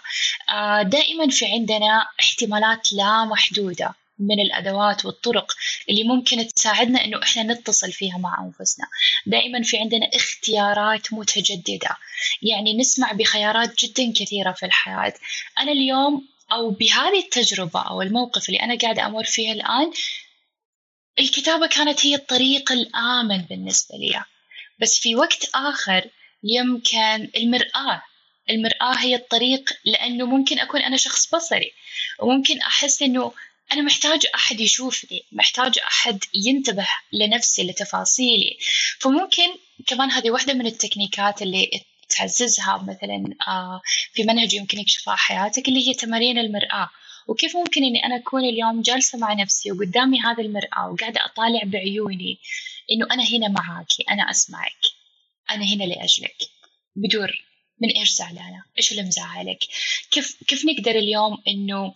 آه، 0.50 0.82
دائما 0.82 1.28
في 1.28 1.46
عندنا 1.46 2.06
احتمالات 2.20 2.92
لا 2.92 3.24
محدودة. 3.24 3.94
من 4.18 4.40
الأدوات 4.40 5.04
والطرق 5.04 5.52
اللي 5.88 6.04
ممكن 6.04 6.48
تساعدنا 6.48 7.04
إنه 7.04 7.22
إحنا 7.22 7.42
نتصل 7.42 7.92
فيها 7.92 8.18
مع 8.18 8.36
أنفسنا. 8.44 8.86
دائما 9.26 9.62
في 9.62 9.78
عندنا 9.78 10.10
اختيارات 10.14 11.12
متجددة. 11.12 11.96
يعني 12.42 12.76
نسمع 12.76 13.12
بخيارات 13.12 13.84
جدا 13.84 14.12
كثيرة 14.12 14.52
في 14.52 14.66
الحياة. 14.66 15.14
أنا 15.58 15.72
اليوم 15.72 16.28
أو 16.52 16.70
بهذه 16.70 17.18
التجربة 17.18 17.80
أو 17.80 18.02
الموقف 18.02 18.48
اللي 18.48 18.60
أنا 18.60 18.78
قاعدة 18.78 19.06
أمر 19.06 19.24
فيه 19.24 19.52
الآن 19.52 19.92
الكتابة 21.18 21.66
كانت 21.66 22.06
هي 22.06 22.14
الطريق 22.14 22.72
الآمن 22.72 23.38
بالنسبة 23.38 23.94
لي. 23.96 24.24
بس 24.80 24.98
في 24.98 25.16
وقت 25.16 25.50
آخر 25.54 26.04
يمكن 26.44 27.30
المرآة. 27.36 28.02
المرآة 28.50 28.94
هي 28.98 29.14
الطريق 29.14 29.72
لأنه 29.84 30.26
ممكن 30.26 30.58
أكون 30.58 30.80
أنا 30.80 30.96
شخص 30.96 31.34
بصري. 31.34 31.72
وممكن 32.20 32.60
أحس 32.60 33.02
إنه 33.02 33.32
أنا 33.72 33.82
محتاج 33.82 34.26
أحد 34.34 34.60
يشوفني 34.60 35.22
محتاج 35.32 35.78
أحد 35.78 36.24
ينتبه 36.34 36.86
لنفسي 37.12 37.62
لتفاصيلي. 37.62 38.58
فممكن 39.00 39.48
كمان 39.86 40.10
هذه 40.10 40.30
واحدة 40.30 40.54
من 40.54 40.66
التكنيكات 40.66 41.42
اللي 41.42 41.70
تعززها 42.08 42.82
مثلا 42.82 43.34
آه، 43.48 43.80
في 44.12 44.24
منهج 44.24 44.54
يمكن 44.54 44.78
يكشفها 44.78 45.16
حياتك 45.16 45.68
اللي 45.68 45.88
هي 45.88 45.94
تمارين 45.94 46.38
المرآة. 46.38 46.90
وكيف 47.28 47.56
ممكن 47.56 47.84
إني 47.84 48.04
أنا 48.04 48.16
أكون 48.16 48.44
اليوم 48.44 48.82
جالسة 48.82 49.18
مع 49.18 49.32
نفسي 49.32 49.72
وقدامي 49.72 50.20
هذا 50.20 50.42
المرآة 50.42 50.90
وقاعدة 50.92 51.24
أطالع 51.24 51.60
بعيوني 51.64 52.38
إنه 52.92 53.06
أنا 53.10 53.24
هنا 53.24 53.48
معاكي 53.48 54.04
أنا 54.10 54.30
أسمعك 54.30 54.80
أنا 55.50 55.64
هنا 55.64 55.84
لأجلك. 55.84 56.36
بدور 56.96 57.44
من 57.80 57.88
إيش 57.88 58.12
زعلانة؟ 58.12 58.64
إيش 58.78 58.92
اللي 58.92 59.02
مزعلك؟ 59.02 59.58
كيف 60.10 60.36
كيف 60.46 60.64
نقدر 60.64 60.90
اليوم 60.90 61.42
إنه 61.48 61.94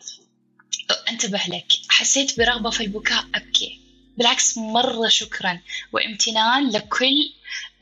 أنتبه 1.09 1.41
لك. 1.49 1.67
حسيت 1.89 2.39
برغبة 2.39 2.71
في 2.71 2.81
البكاء. 2.85 3.25
أبكي 3.35 3.81
بالعكس 4.17 4.59
مرة 4.59 5.09
شكرا. 5.09 5.61
وامتنان 5.93 6.71
لكل 6.71 7.33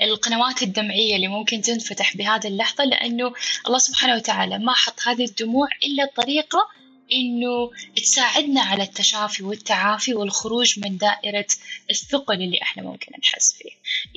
القنوات 0.03 0.63
الدمعية 0.63 1.17
اللي 1.17 1.29
ممكن 1.29 1.61
تنفتح 1.61 2.17
بهذه 2.17 2.47
اللحظة 2.47 2.85
لأنه 2.85 3.33
الله 3.67 3.79
سبحانه 3.79 4.15
وتعالى 4.15 4.59
ما 4.59 4.73
حط 4.75 5.01
هذه 5.07 5.25
الدموع 5.25 5.69
إلا 5.85 6.11
طريقة 6.17 6.69
إنه 7.13 7.71
تساعدنا 7.97 8.61
على 8.61 8.83
التشافي 8.83 9.43
والتعافي 9.43 10.15
والخروج 10.15 10.79
من 10.79 10.97
دائرة 10.97 11.47
الثقل 11.91 12.35
اللي 12.35 12.63
إحنا 12.63 12.83
ممكن 12.83 13.13
نحس 13.23 13.53
فيه. 13.53 13.71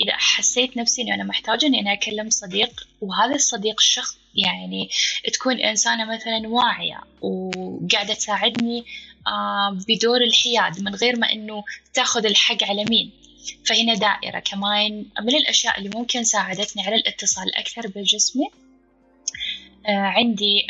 إذا 0.06 0.18
حسيت 0.18 0.78
نفسي 0.78 1.02
إنه 1.02 1.14
أنا 1.16 1.24
محتاجة 1.24 1.66
إني 1.66 1.80
أنا 1.80 1.94
أكلم 1.94 2.30
صديق 2.30 2.88
وهذا 3.02 3.36
الصديق 3.36 3.80
شخص 3.80 4.18
يعني 4.38 4.90
تكون 5.34 5.60
إنسانة 5.60 6.06
مثلا 6.06 6.48
واعية 6.48 7.00
وقاعدة 7.22 8.14
تساعدني 8.14 8.86
آه، 9.28 9.78
بدور 9.88 10.22
الحياد 10.22 10.82
من 10.82 10.96
غير 10.96 11.20
ما 11.20 11.32
إنه 11.32 11.64
تأخذ 11.94 12.26
الحق 12.26 12.64
على 12.64 12.86
مين. 12.86 13.12
فهنا 13.66 13.94
دائرة 13.94 14.40
كمان 14.40 15.06
من 15.22 15.36
الأشياء 15.36 15.78
اللي 15.78 15.90
ممكن 15.96 16.24
ساعدتني 16.24 16.84
على 16.84 16.96
الاتصال 16.96 17.56
أكثر 17.56 17.88
بجسمي 17.88 18.50
آه، 19.88 19.92
عندي 19.92 20.66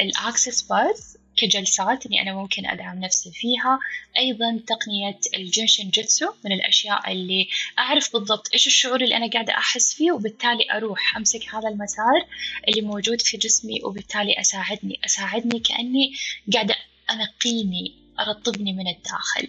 ال 0.00 0.09
Access 0.09 0.62
Bars 0.62 1.17
كجلسات 1.38 2.06
إني 2.06 2.22
أنا 2.22 2.34
ممكن 2.34 2.66
أدعم 2.66 3.00
نفسي 3.00 3.30
فيها. 3.30 3.78
أيضا 4.18 4.60
تقنية 4.66 5.20
ال 5.36 5.43
Jin 5.43 5.63
Shin 5.63 5.90
Jyutsu 5.90 6.32
من 6.44 6.52
الأشياء 6.52 7.12
اللي 7.12 7.48
أعرف 7.78 8.12
بالضبط 8.12 8.48
إيش 8.52 8.66
الشعور 8.66 9.00
اللي 9.00 9.16
أنا 9.16 9.30
قاعدة 9.30 9.52
أحس 9.52 9.94
فيه 9.94 10.12
وبالتالي 10.12 10.72
أروح 10.72 11.16
أمسك 11.16 11.54
هذا 11.54 11.68
المسار 11.68 12.26
اللي 12.68 12.80
موجود 12.80 13.20
في 13.20 13.36
جسمي 13.36 13.80
وبالتالي 13.82 14.40
أساعدني 14.40 15.00
أساعدني 15.04 15.60
كأني 15.60 16.14
قاعدة 16.52 16.76
أنقيني 17.10 17.94
أرطبني 18.20 18.72
من 18.72 18.88
الداخل. 18.88 19.48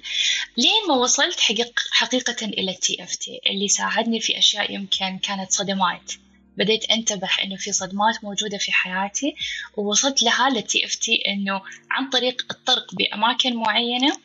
لين 0.57 0.87
ما 0.87 0.95
وصلت 0.95 1.39
حقيق 1.39 1.79
حقيقة 1.91 2.45
إلى 2.45 2.71
ال 2.71 3.03
TFT 3.03 3.39
اللي 3.47 3.67
ساعدني 3.67 4.19
في 4.19 4.37
أشياء 4.37 4.73
يمكن 4.73 5.17
كانت 5.17 5.51
صدمات. 5.51 6.11
بديت 6.59 6.91
انتبه 6.91 7.29
إنه 7.43 7.55
في 7.55 7.71
صدمات 7.71 8.23
موجودة 8.23 8.57
في 8.57 8.71
حياتي 8.71 9.35
ووصلت 9.77 10.23
لها 10.23 10.49
لل 10.49 10.85
TFT 10.85 11.23
إنه 11.27 11.61
عن 11.91 12.09
طريق 12.09 12.45
الطرق 12.51 12.95
بأماكن 12.95 13.55
معينة 13.55 14.17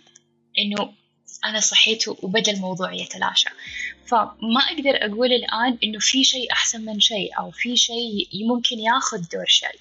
إنه 0.59 0.93
أنا 1.45 1.61
صحيت 1.61 2.09
وبدا 2.09 2.53
الموضوع 2.53 2.93
يتلاشى. 2.93 3.49
فما 4.07 4.61
أقدر 4.71 4.97
أقول 4.97 5.33
الآن 5.33 5.79
إنه 5.85 5.99
في 5.99 6.25
شيء 6.25 6.53
أحسن 6.53 6.81
من 6.85 7.01
شيء 7.01 7.39
أو 7.39 7.51
في 7.51 7.77
شيء 7.77 8.29
ممكن 8.49 8.79
ياخذ 8.79 9.19
دور 9.33 9.47
شيء. 9.47 9.79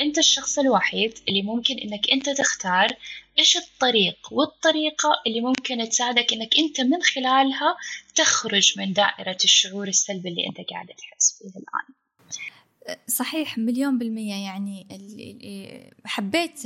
أنت 0.00 0.18
الشخص 0.18 0.58
الوحيد 0.58 1.18
اللي 1.28 1.42
ممكن 1.42 1.78
إنك 1.78 2.10
أنت 2.12 2.30
تختار 2.30 2.88
إيش 3.40 3.56
الطريق؟ 3.56 4.32
والطريقة 4.32 5.22
اللي 5.26 5.40
ممكن 5.40 5.88
تساعدك 5.88 6.32
إنك 6.32 6.58
أنت 6.58 6.80
من 6.80 7.02
خلالها 7.02 7.76
تخرج 8.14 8.78
من 8.78 8.92
دائرة 8.92 9.38
الشعور 9.44 9.88
السلبي 9.88 10.28
اللي 10.28 10.46
أنت 10.46 10.70
قاعد 10.70 10.86
تحس 10.86 11.38
فيه 11.38 11.48
الآن. 11.48 11.94
صحيح 13.06 13.58
مليون 13.58 13.98
بالمية. 13.98 14.44
يعني 14.44 14.86
حبيت 16.04 16.58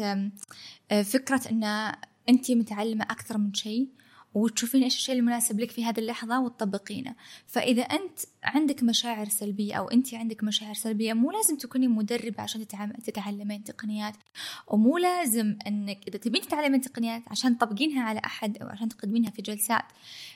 فكرة 1.05 1.41
أن 1.51 1.95
أنت 2.29 2.51
متعلمة 2.51 3.05
أكثر 3.05 3.39
من 3.39 3.55
شيء. 3.55 3.89
وتشوفين 4.35 4.83
إيش 4.83 4.97
الشيء 4.97 5.15
المناسب 5.15 5.61
لك 5.61 5.71
في 5.71 5.85
هذه 5.85 5.99
اللحظة 5.99 6.41
وتطبقينه. 6.41 7.15
فإذا 7.47 7.83
أنت 7.83 8.19
عندك 8.45 8.83
مشاعر 8.83 9.29
سلبية 9.29 9.75
أو 9.75 9.89
أنت 9.89 10.15
عندك 10.15 10.45
مشاعر 10.45 10.75
سلبية 10.75 11.13
مو 11.13 11.31
لازم 11.31 11.57
تكوني 11.57 11.89
مدربة 11.89 12.43
عشان 12.43 12.67
تتعلمين 13.05 13.65
تقنيات. 13.65 14.15
ومو 14.67 14.99
لازم 14.99 15.57
أنك 15.67 15.99
إذا 16.09 16.19
تبين 16.19 16.43
تتعلمين 16.43 16.81
تقنيات 16.81 17.23
عشان 17.27 17.59
تطبقينها 17.59 18.03
على 18.03 18.21
أحد 18.25 18.59
أو 18.59 18.69
عشان 18.69 18.89
تقدمينها 18.89 19.31
في 19.31 19.43
جلسات. 19.43 19.85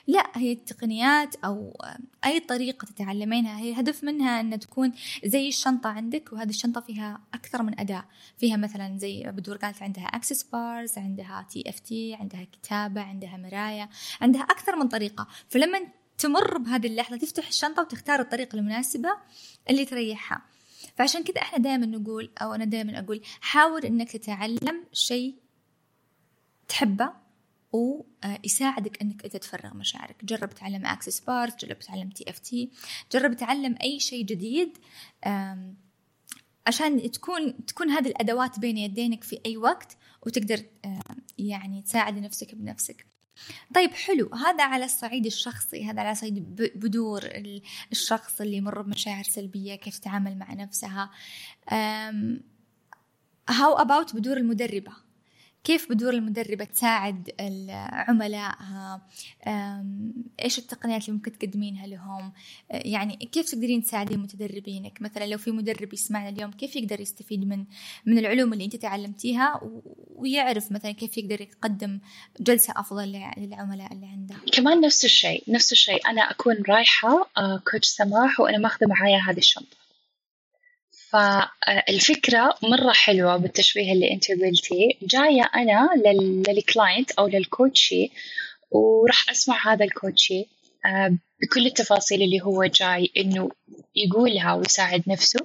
لا 0.07 0.23
هي 0.35 0.51
التقنيات 0.51 1.35
أو 1.35 1.81
أي 2.25 2.39
طريقة 2.39 2.85
تتعلمينها 2.85 3.59
هي 3.59 3.69
الهدف 3.69 4.03
منها 4.03 4.39
أن 4.39 4.59
تكون 4.59 4.91
زي 5.25 5.47
الشنطة 5.47 5.89
عندك 5.89 6.33
وهذه 6.33 6.49
الشنطة 6.49 6.81
فيها 6.81 7.21
أكثر 7.33 7.63
من 7.63 7.79
أداة. 7.79 8.05
فيها 8.37 8.57
مثلا 8.57 8.97
زي 8.97 9.23
بدور 9.23 9.57
قالت 9.57 9.83
عندها 9.83 10.03
Access 10.03 10.43
Bars 10.43 10.97
عندها 10.97 11.45
TFT 11.49 12.13
عندها 12.13 12.43
كتابة 12.43 13.01
عندها 13.01 13.37
عندها 14.21 14.41
أكثر 14.41 14.75
من 14.75 14.87
طريقة. 14.87 15.27
فلما 15.49 15.79
تمر 16.17 16.57
بهذه 16.57 16.87
اللحظة 16.87 17.17
تفتح 17.17 17.47
الشنطة 17.47 17.81
وتختار 17.81 18.19
الطريقة 18.19 18.55
المناسبة 18.55 19.09
اللي 19.69 19.85
تريحها. 19.85 20.45
فعشان 20.95 21.23
كذا 21.23 21.41
إحنا 21.41 21.57
دائما 21.57 21.85
نقول 21.85 22.31
أو 22.41 22.53
أنا 22.53 22.65
دائما 22.65 22.99
أقول 22.99 23.21
حاول 23.41 23.85
إنك 23.85 24.11
تتعلم 24.11 24.85
شيء 24.93 25.35
تحبه 26.67 27.13
ويساعدك 27.71 29.01
إنك 29.01 29.23
انت 29.23 29.37
تفرغ 29.37 29.73
مشاعرك. 29.73 30.25
جرب 30.25 30.49
تعلم 30.49 30.85
Access 30.85 31.19
Bars 31.19 31.65
جرب 31.65 31.79
تعلم 31.79 32.09
TFT 32.09 32.71
جرب 33.11 33.33
تعلم 33.33 33.75
أي 33.83 33.99
شيء 33.99 34.25
جديد 34.25 34.77
عشان 36.67 37.11
تكون 37.11 37.65
تكون 37.65 37.89
هذه 37.89 38.07
الأدوات 38.07 38.59
بين 38.59 38.77
يدينك 38.77 39.23
في 39.23 39.41
أي 39.45 39.57
وقت 39.57 39.97
وتقدر 40.25 40.63
يعني 41.37 41.81
تساعد 41.81 42.17
نفسك 42.17 42.55
بنفسك. 42.55 43.05
طيب 43.75 43.91
حلو. 43.93 44.29
هذا 44.35 44.63
على 44.63 44.85
الصعيد 44.85 45.25
الشخصي 45.25 45.85
هذا 45.85 46.01
على 46.01 46.15
صعيد 46.15 46.55
بدور 46.75 47.21
الشخص 47.91 48.41
اللي 48.41 48.57
يمر 48.57 48.81
بمشاعر 48.81 49.23
سلبية 49.23 49.75
كيف 49.75 49.99
تتعامل 49.99 50.37
مع 50.37 50.53
نفسها. 50.53 51.11
هاو 53.49 53.77
أباوت 53.77 54.15
بدور 54.15 54.37
المدربة؟ 54.37 55.08
كيف 55.63 55.89
بدور 55.89 56.13
المدربة 56.13 56.65
تساعد 56.65 57.31
عملائها 57.91 59.01
إيش 60.43 60.59
التقنيات 60.59 61.01
اللي 61.01 61.13
ممكن 61.13 61.31
تقدمينها 61.39 61.87
لهم؟ 61.87 62.33
يعني 62.69 63.15
كيف 63.15 63.51
تقدرين 63.51 63.83
تساعدين 63.83 64.19
متدربينك؟ 64.19 65.01
مثلا 65.01 65.25
لو 65.25 65.37
في 65.37 65.51
مدرب 65.51 65.93
يسمعنا 65.93 66.29
اليوم 66.29 66.51
كيف 66.51 66.75
يقدر 66.75 66.99
يستفيد 67.01 67.47
من 67.47 67.65
من 68.05 68.17
العلوم 68.17 68.53
اللي 68.53 68.65
أنت 68.65 68.75
تعلمتيها؟ 68.75 69.61
ويعرف 70.15 70.71
مثلا 70.71 70.91
كيف 70.91 71.17
يقدر 71.17 71.41
يقدم 71.41 71.99
جلسة 72.39 72.73
أفضل 72.77 73.07
للعملاء 73.37 73.93
اللي 73.93 74.05
عنده. 74.05 74.35
كمان 74.51 74.81
نفس 74.81 75.05
الشيء 75.05 75.43
نفس 75.47 75.71
الشيء. 75.71 76.09
أنا 76.09 76.21
أكون 76.21 76.55
رايحة 76.69 77.29
coach 77.71 77.89
آه، 77.89 78.05
سماح 78.05 78.39
وأنا 78.39 78.57
ماخذة 78.57 78.87
معايا 78.87 79.17
هذه 79.17 79.37
الشنطة. 79.37 79.78
فالفكرة 81.11 82.55
مرة 82.63 82.91
حلوة 82.93 83.37
بالتشبيه 83.37 83.93
اللي 83.93 84.11
أنت 84.11 84.31
قلتي. 84.31 84.97
جاية 85.01 85.49
أنا 85.55 85.89
لل 86.49 86.64
client 86.64 87.11
أو 87.11 87.27
لل 87.27 87.46
coachee 87.46 88.11
وراح 88.71 89.29
أسمع 89.29 89.73
هذا 89.73 89.85
ال 89.85 89.93
coachee 89.93 90.47
آه، 90.85 91.17
بكل 91.41 91.65
التفاصيل 91.65 92.21
اللي 92.21 92.41
هو 92.41 92.63
جاي 92.63 93.11
إنه 93.17 93.49
يقولها 93.95 94.53
ويساعد 94.53 95.03
نفسه. 95.07 95.39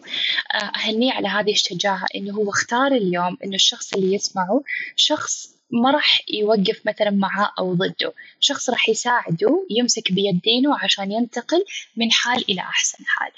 آه، 0.54 0.73
أهنيه 0.76 1.12
على 1.12 1.28
هذه 1.28 1.52
الشجاعة 1.52 2.06
إنه 2.14 2.35
هو 2.35 2.50
اختار 2.50 2.92
اليوم 2.92 3.38
إنه 3.44 3.54
الشخص 3.54 3.94
اللي 3.94 4.14
يسمعه 4.14 4.62
شخص 4.97 5.54
ما 5.71 5.90
راح 5.90 6.21
يوقف 6.30 6.80
مثلا 6.87 7.11
معاه 7.11 7.52
أو 7.59 7.75
ضده. 7.75 8.12
شخص 8.40 8.71
راح 8.71 8.88
يساعده 8.88 9.66
يمسك 9.71 10.12
بيدينه 10.12 10.78
عشان 10.83 11.12
ينتقل 11.12 11.64
من 11.97 12.12
حال 12.12 12.44
إلى 12.50 12.61
أحسن 12.61 13.04
حال. 13.06 13.30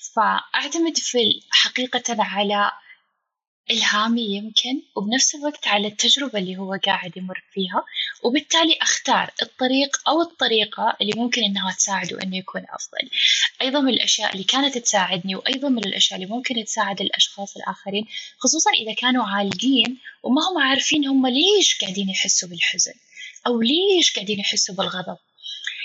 فأعتمد 0.00 0.96
في 0.96 1.40
حقيقة 1.50 2.16
على 2.18 2.72
إلهامي 3.70 4.22
يمكن 4.36 4.82
وبنفس 4.96 5.34
الوقت 5.34 5.68
على 5.68 5.88
التجربة 5.88 6.38
اللي 6.38 6.56
هو 6.56 6.78
قاعد 6.86 7.16
يمر 7.16 7.44
فيها 7.52 7.84
وبالتالي 8.24 8.76
أختار 8.82 9.30
الطريق 9.42 10.08
أو 10.08 10.22
الطريقة 10.22 10.96
اللي 11.00 11.12
ممكن 11.16 11.44
إنها 11.44 11.72
تساعده 11.72 12.22
إنه 12.22 12.36
يكون 12.36 12.62
أفضل. 12.68 13.10
أيضا 13.62 13.80
من 13.80 13.88
الأشياء 13.88 14.32
اللي 14.32 14.44
كانت 14.44 14.78
تساعدني 14.78 15.34
وأيضا 15.34 15.68
من 15.68 15.84
الأشياء 15.84 16.20
اللي 16.20 16.30
ممكن 16.34 16.64
تساعد 16.64 17.00
الأشخاص 17.00 17.56
الآخرين 17.56 18.06
خصوصا 18.38 18.70
إذا 18.70 18.94
كانوا 18.94 19.24
عالقين 19.24 19.98
وما 20.22 20.42
هم 20.50 20.62
عارفين 20.62 21.06
هم 21.06 21.26
ليش 21.26 21.78
قاعدين 21.80 22.10
يحسوا 22.10 22.48
بالحزن 22.48 22.94
أو 23.46 23.60
ليش 23.60 24.14
قاعدين 24.14 24.40
يحسوا 24.40 24.74
بالغضب. 24.74 25.16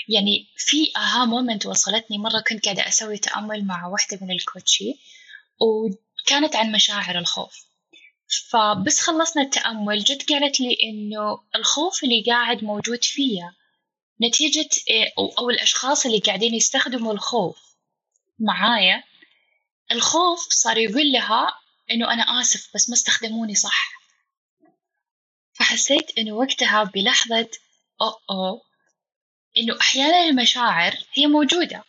يعني 0.08 0.46
في 0.56 0.92
أها 0.96 1.24
مومنت 1.24 1.66
وصلتني 1.66 2.18
مرة 2.18 2.40
كنت 2.48 2.64
قاعدة 2.64 2.88
أسوي 2.88 3.18
تأمل 3.18 3.66
مع 3.66 3.86
واحدة 3.86 4.18
من 4.22 4.30
الكوتشي 4.30 4.94
وكانت 5.60 6.56
عن 6.56 6.72
مشاعر 6.72 7.18
الخوف. 7.18 7.66
فبس 8.50 9.00
خلصنا 9.00 9.42
التأمل 9.42 9.98
جت 9.98 10.28
قالت 10.28 10.60
لي 10.60 10.76
إنه 10.82 11.38
الخوف 11.54 12.04
اللي 12.04 12.24
قاعد 12.26 12.64
موجود 12.64 13.04
فيا 13.04 13.54
نتيجة 14.22 14.68
أو 15.38 15.50
الأشخاص 15.50 16.06
اللي 16.06 16.18
قاعدين 16.18 16.54
يستخدموا 16.54 17.12
الخوف 17.12 17.58
معايا 18.38 19.02
الخوف 19.92 20.48
صار 20.50 20.78
يقول 20.78 21.12
لها 21.12 21.48
إنه 21.90 22.12
أنا 22.12 22.40
آسف 22.40 22.70
بس 22.74 22.88
ما 22.88 22.94
استخدموني 22.94 23.54
صح. 23.54 23.92
فحسيت 25.52 26.18
إنه 26.18 26.32
وقتها 26.32 26.84
بلحظة 26.84 27.48
أو 28.00 28.08
أو 28.30 28.62
إنه 29.58 29.76
أحيانا 29.80 30.28
المشاعر 30.28 30.94
هي 31.14 31.26
موجودة 31.26 31.84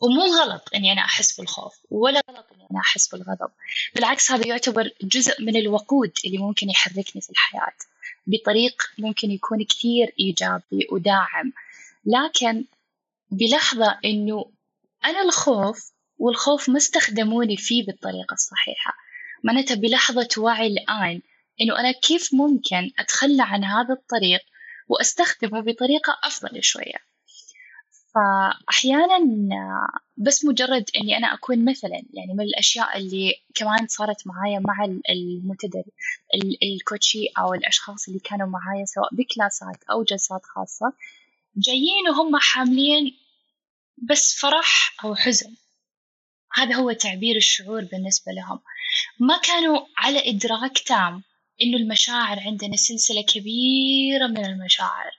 ومو 0.00 0.22
غلط 0.22 0.68
إني 0.74 0.92
أنا 0.92 1.00
أحس 1.00 1.40
بالخوف 1.40 1.74
ولا 1.90 2.22
غلط 2.30 2.46
إني 2.52 2.66
أنا 2.70 2.80
أحس 2.80 3.08
بالغضب. 3.08 3.50
بالعكس 3.94 4.30
هذا 4.30 4.46
يعتبر 4.46 4.90
جزء 5.02 5.42
من 5.42 5.56
الوقود 5.56 6.12
اللي 6.24 6.38
ممكن 6.38 6.70
يحركني 6.70 7.22
في 7.22 7.30
الحياة. 7.30 7.72
بطريق 8.26 8.82
ممكن 8.98 9.30
يكون 9.30 9.64
كثير 9.64 10.14
إيجابي 10.20 10.86
وداعم. 10.92 11.52
لكن 12.06 12.64
بلحظة 13.30 13.98
إنه 14.04 14.50
أنا 15.04 15.22
الخوف 15.22 15.92
والخوف 16.18 16.68
ما 16.68 16.76
استخدموني 16.76 17.56
فيه 17.56 17.86
بالطريقة 17.86 18.34
الصحيحة. 18.34 18.94
معناتها 19.44 19.74
بلحظة 19.74 20.28
وعي 20.38 20.66
الآن 20.66 21.20
إنه 21.60 21.78
أنا 21.78 21.92
كيف 21.92 22.34
ممكن 22.34 22.90
أتخلى 22.98 23.42
عن 23.42 23.64
هذا 23.64 23.94
الطريق 23.94 24.40
وأستخدمه 24.88 25.60
بطريقة 25.60 26.18
أفضل 26.24 26.62
شوية. 26.62 27.14
فأحيانا 28.14 29.18
بس 30.16 30.44
مجرد 30.44 30.90
إني 30.96 31.16
أنا 31.16 31.34
أكون 31.34 31.64
مثلا 31.64 32.02
يعني 32.12 32.34
من 32.34 32.44
الأشياء 32.44 32.98
اللي 32.98 33.34
كمان 33.54 33.86
صارت 33.88 34.26
معايا 34.26 34.58
مع 34.58 34.84
المتدرب 35.10 35.84
الكوتشي 36.62 37.26
أو 37.38 37.54
الأشخاص 37.54 38.08
اللي 38.08 38.20
كانوا 38.20 38.46
معايا 38.46 38.84
سواء 38.84 39.14
بكلاسات 39.14 39.84
أو 39.90 40.02
جلسات 40.02 40.40
خاصة 40.44 40.92
جايين 41.56 42.08
وهم 42.10 42.36
حاملين 42.36 43.16
بس 44.10 44.34
فرح 44.34 44.96
أو 45.04 45.14
حزن. 45.14 45.54
هذا 46.52 46.74
هو 46.74 46.92
تعبير 46.92 47.36
الشعور 47.36 47.84
بالنسبة 47.84 48.32
لهم. 48.32 48.60
ما 49.20 49.38
كانوا 49.38 49.86
على 49.96 50.30
إدراك 50.30 50.78
تام. 50.78 51.22
إنه 51.62 51.76
المشاعر 51.76 52.40
عندنا 52.40 52.76
سلسلة 52.76 53.22
كبيرة 53.22 54.26
من 54.26 54.44
المشاعر 54.44 55.10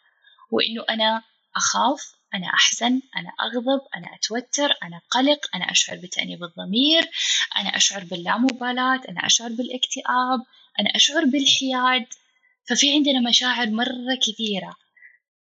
وإنه 0.51 0.85
أنا 0.89 1.23
أخاف 1.55 2.15
أنا 2.33 2.47
أحزن 2.47 3.01
أنا 3.17 3.29
أغضب 3.41 3.81
أنا 3.95 4.15
أتوتر 4.15 4.73
أنا 4.83 5.01
قلق 5.09 5.55
أنا 5.55 5.71
أشعر 5.71 5.97
بتأنيب 5.97 6.43
الضمير 6.43 7.09
أنا 7.57 7.69
أشعر 7.77 8.03
باللامبالاة 8.03 9.01
أنا 9.09 9.25
أشعر 9.25 9.49
بالاكتئاب 9.49 10.39
أنا 10.79 10.89
أشعر 10.95 11.25
بالحياد. 11.25 12.05
ففي 12.69 12.91
عندنا 12.93 13.29
مشاعر 13.29 13.69
مرة 13.69 14.15
كثيرة. 14.27 14.75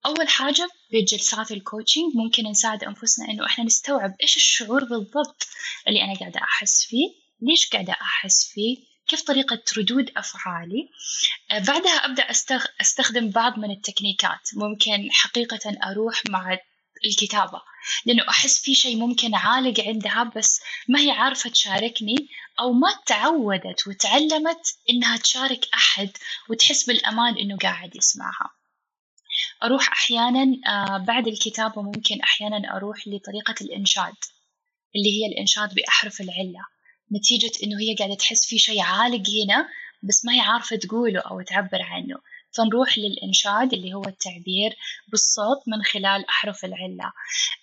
أول 0.06 0.28
حاجة 0.28 0.70
بجلسات 0.94 1.52
الكوتشنج 1.52 2.16
ممكن 2.16 2.48
نساعد 2.48 2.84
أنفسنا 2.84 3.30
إنه 3.30 3.46
إحنا 3.46 3.64
نستوعب 3.64 4.16
إيش 4.22 4.36
الشعور 4.36 4.84
بالضبط 4.84 5.48
اللي 5.88 6.04
أنا 6.04 6.14
قاعدة 6.20 6.40
أحس 6.40 6.84
فيه. 6.84 7.08
ليش 7.42 7.70
قاعدة 7.70 7.94
أحس 7.94 8.52
فيه؟ 8.54 8.78
كيف 9.08 9.22
طريقة 9.22 9.64
ردود 9.78 10.12
أفعالي؟ 10.18 10.90
آه، 11.52 11.60
بعدها 11.60 12.06
أبدأ 12.06 12.32
أستخدم 12.82 13.30
بعض 13.30 13.60
من 13.60 13.72
التكنيكات. 13.72 14.50
ممكن 14.54 15.10
حقيقة 15.12 15.78
أروح 15.84 16.22
مع 16.30 16.58
الكتابة 17.06 17.62
لأنه 18.06 18.30
أحس 18.30 18.60
في 18.62 18.76
شيء 18.76 18.98
ممكن 18.98 19.36
عالق 19.36 19.80
عندها 19.80 20.32
بس 20.36 20.62
ما 20.88 21.00
هي 21.00 21.12
عارفة 21.12 21.50
تشاركني 21.50 22.16
أو 22.60 22.74
ما 22.74 22.88
تعودت 23.06 23.88
وتعلمت 23.88 24.78
إنها 24.90 25.18
تشارك 25.18 25.68
أحد 25.74 26.10
وتحس 26.50 26.84
بالأمان 26.84 27.38
إنه 27.38 27.58
قاعد 27.58 27.96
يسمعها. 27.96 28.50
أروح 29.64 29.92
أحيانا 29.92 30.58
آه، 30.68 30.98
بعد 30.98 31.28
الكتابة 31.28 31.82
ممكن 31.82 32.22
أحيانا 32.22 32.78
أروح 32.78 32.98
لطريقة 33.08 33.56
الإنشاد 33.62 34.16
اللي 34.96 35.10
هي 35.10 35.26
الإنشاد 35.34 35.74
بأحرف 35.74 36.22
العلة. 36.22 36.77
نتيجة 37.12 37.52
إنه 37.64 37.80
هي 37.80 37.96
قاعدة 37.96 38.16
تحس 38.16 38.46
في 38.46 38.58
شيء 38.58 38.82
عالق 38.82 39.24
هنا 39.44 39.70
بس 40.04 40.26
ما 40.26 40.34
هي 40.34 40.40
عارفة 40.40 40.76
تقوله 40.76 41.20
أو 41.20 41.42
تعبر 41.42 41.82
عنه. 41.82 42.16
فنروح 42.52 42.98
للإنشاد 42.98 43.74
اللي 43.74 43.94
هو 43.94 44.04
التعبير 44.04 44.76
بالصوت 45.08 45.58
من 45.68 45.84
خلال 45.84 46.30
أحرف 46.30 46.66
العلة. 46.66 47.12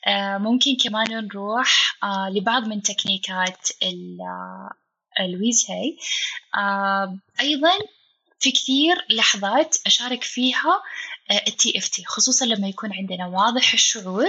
آه 0.07 0.39
ممكن 0.39 0.77
كمان 0.85 1.11
نروح 1.11 1.97
آه 2.03 2.31
لبعض 2.31 2.69
من 2.69 2.83
تكنيكات 2.83 3.69
الويز 5.21 5.67
هاي. 5.71 5.97
آه 6.57 7.19
أيضا 7.41 7.73
في 8.45 8.53
كثير 8.53 9.07
لحظات 9.11 9.77
أشارك 9.87 10.25
فيها 10.25 10.83
ال 11.31 11.79
TFT 11.79 12.05
خصوصا 12.05 12.47
لما 12.47 12.69
يكون 12.69 12.93
عندنا 12.93 13.27
واضح 13.27 13.73
الشعور. 13.73 14.29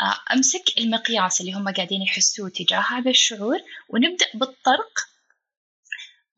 آه، 0.00 0.34
أمسك 0.34 0.78
المقياس 0.78 1.40
اللي 1.40 1.52
هم 1.52 1.68
قاعدين 1.68 2.02
يحسوه 2.02 2.48
تجاه 2.48 2.84
هذا 2.90 3.10
الشعور 3.10 3.58
ونبدأ 3.88 4.26
بالطرق. 4.34 4.92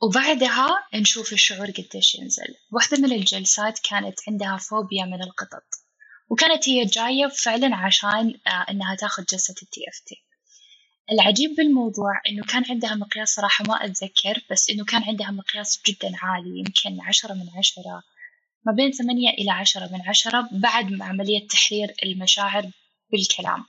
وبعدها 0.02 0.68
نشوف 0.94 1.32
الشعور 1.32 1.70
قديش 1.70 2.14
ينزل. 2.14 2.54
واحدة 2.72 2.98
من 2.98 3.12
الجلسات 3.12 3.78
كانت 3.78 4.18
عندها 4.28 4.56
فوبيا 4.56 5.04
من 5.04 5.22
القطط 5.22 5.64
وكانت 6.28 6.68
هي 6.68 6.84
جاية 6.84 7.26
فعلا 7.26 7.76
عشان 7.76 8.40
آه، 8.46 8.66
إنها 8.70 8.94
تاخذ 8.94 9.24
جلسة 9.24 9.54
التي 9.62 9.80
إف 9.88 9.98
تي. 10.06 10.24
العجيب 11.12 11.54
بالموضوع 11.56 12.20
إنه 12.28 12.44
كان 12.44 12.64
عندها 12.70 12.94
مقياس 12.94 13.28
صراحة 13.28 13.64
ما 13.68 13.84
أتذكر 13.84 14.44
بس 14.50 14.70
إنه 14.70 14.84
كان 14.84 15.02
عندها 15.02 15.30
مقياس 15.30 15.80
جدا 15.86 16.12
عالي 16.22 16.58
يمكن 16.58 17.00
عشرة 17.00 17.34
من 17.34 17.46
عشرة 17.58 18.02
ما 18.66 18.72
بين 18.72 18.92
ثمانية 18.92 19.30
إلى 19.30 19.50
عشرة 19.50 19.88
من 19.92 20.08
عشرة 20.08 20.48
بعد 20.52 21.02
عملية 21.02 21.48
تحرير 21.48 21.94
المشاعر 22.02 22.70
بالكلام. 23.12 23.64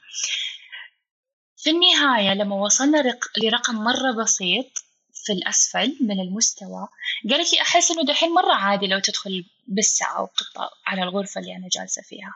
في 1.57 1.69
النهاية 1.69 2.33
لما 2.33 2.55
وصلنا 2.55 3.17
لرقم 3.43 3.75
مرة 3.75 4.23
بسيط 4.23 4.83
في 5.13 5.33
الأسفل 5.33 5.97
من 6.01 6.19
المستوى 6.19 6.87
قالت 7.29 7.53
لي 7.53 7.61
أحس 7.61 7.91
إنه 7.91 8.03
دحين 8.03 8.29
مرة 8.29 8.53
عادي 8.53 8.87
لو 8.87 8.99
تدخل 8.99 9.45
بسة 9.67 10.05
أو 10.05 10.25
قطة 10.25 10.69
على 10.85 11.03
الغرفة 11.03 11.41
اللي 11.41 11.55
أنا 11.55 11.67
جالسة 11.71 12.01
فيها. 12.01 12.33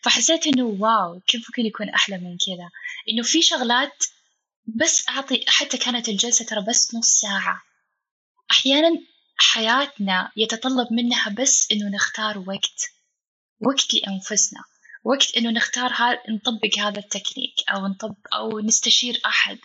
فحسيت 0.00 0.46
إنه 0.46 0.64
واو 0.64 1.20
كيف 1.20 1.40
ممكن 1.48 1.66
يكون 1.66 1.88
أحلى 1.88 2.18
من 2.18 2.36
كذا؟ 2.46 2.70
إنه 3.08 3.22
في 3.22 3.42
شغلات 3.42 4.04
بس 4.76 5.08
أعطي 5.08 5.44
حتى 5.48 5.78
كانت 5.78 6.08
الجلسة 6.08 6.44
ترى 6.44 6.64
بس 6.68 6.94
نص 6.94 7.08
ساعة. 7.20 7.62
أحيانا 8.50 8.90
حياتنا 9.36 10.32
يتطلب 10.36 10.92
منها 10.92 11.28
بس 11.28 11.68
إنه 11.72 11.88
نختار 11.94 12.38
وقت 12.38 12.80
وقت 13.60 13.94
لأنفسنا 13.94 14.60
وقت 15.04 15.36
إنه 15.36 15.50
نختار 15.50 15.92
ها... 15.92 16.22
نطبق 16.30 16.78
هذا 16.78 16.98
التكنيك 16.98 17.54
أو 17.68 17.86
نطبق 17.86 18.34
أو 18.34 18.60
نستشير 18.60 19.20
أحد 19.26 19.58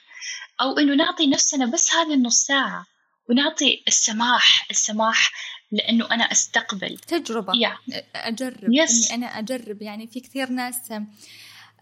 أو 0.61 0.77
إنه 0.77 0.95
نعطي 0.95 1.27
نفسنا 1.27 1.65
بس 1.65 1.93
هذه 1.93 2.13
النص 2.13 2.45
ساعة 2.45 2.85
ونعطي 3.29 3.83
السماح 3.87 4.67
السماح 4.71 5.31
لأنه 5.71 6.11
أنا 6.11 6.23
أستقبل. 6.23 6.97
تجربة. 6.97 7.53
Yeah. 7.53 8.01
أجرب. 8.15 8.57
Yes. 8.59 9.11
إني 9.11 9.13
أنا 9.13 9.39
أجرب. 9.39 9.81
يعني 9.81 10.07
في 10.07 10.19
كثير 10.19 10.49
ناس 10.49 10.93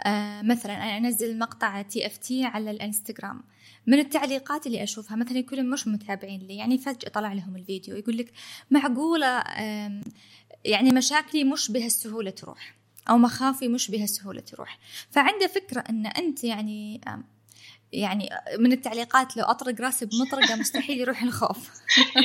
آه 0.04 0.42
مثلا 0.42 0.74
أنا 0.74 0.98
أنزل 0.98 1.40
مقطع 1.40 1.82
TFT 1.82 2.46
على 2.46 2.72
الإنستغرام. 2.72 3.44
من 3.88 4.00
التعليقات 4.00 4.68
اللي 4.68 4.84
أشوفها 4.84 5.18
مثلا 5.18 5.38
يكونوا 5.38 5.64
مش 5.64 5.88
متابعين 5.88 6.42
لي 6.42 6.56
يعني 6.56 6.78
فجأة 6.78 7.10
طلع 7.10 7.34
لهم 7.34 7.56
الفيديو 7.56 7.96
يقول 7.96 8.18
لك 8.18 8.32
معقولة 8.72 9.44
يعني 10.66 10.92
مشاكلي 10.92 11.44
مش 11.44 11.72
بهالسهولة 11.72 12.30
تروح 12.32 12.76
أو 13.10 13.18
مخاوفي 13.18 13.68
مش 13.68 13.92
بهالسهولة 13.92 14.42
تروح. 14.42 14.80
فعنده 15.12 15.48
فكرة 15.48 15.84
أن 15.90 16.06
أنت 16.06 16.44
يعني 16.44 17.02
يعني 17.94 18.30
من 18.60 18.72
التعليقات 18.72 19.38
لو 19.38 19.44
أطرق 19.44 19.82
راسي 19.82 20.06
بمطرقة 20.06 20.56
مستحيل 20.56 21.00
يروح 21.00 21.24
الخوف. 21.24 21.70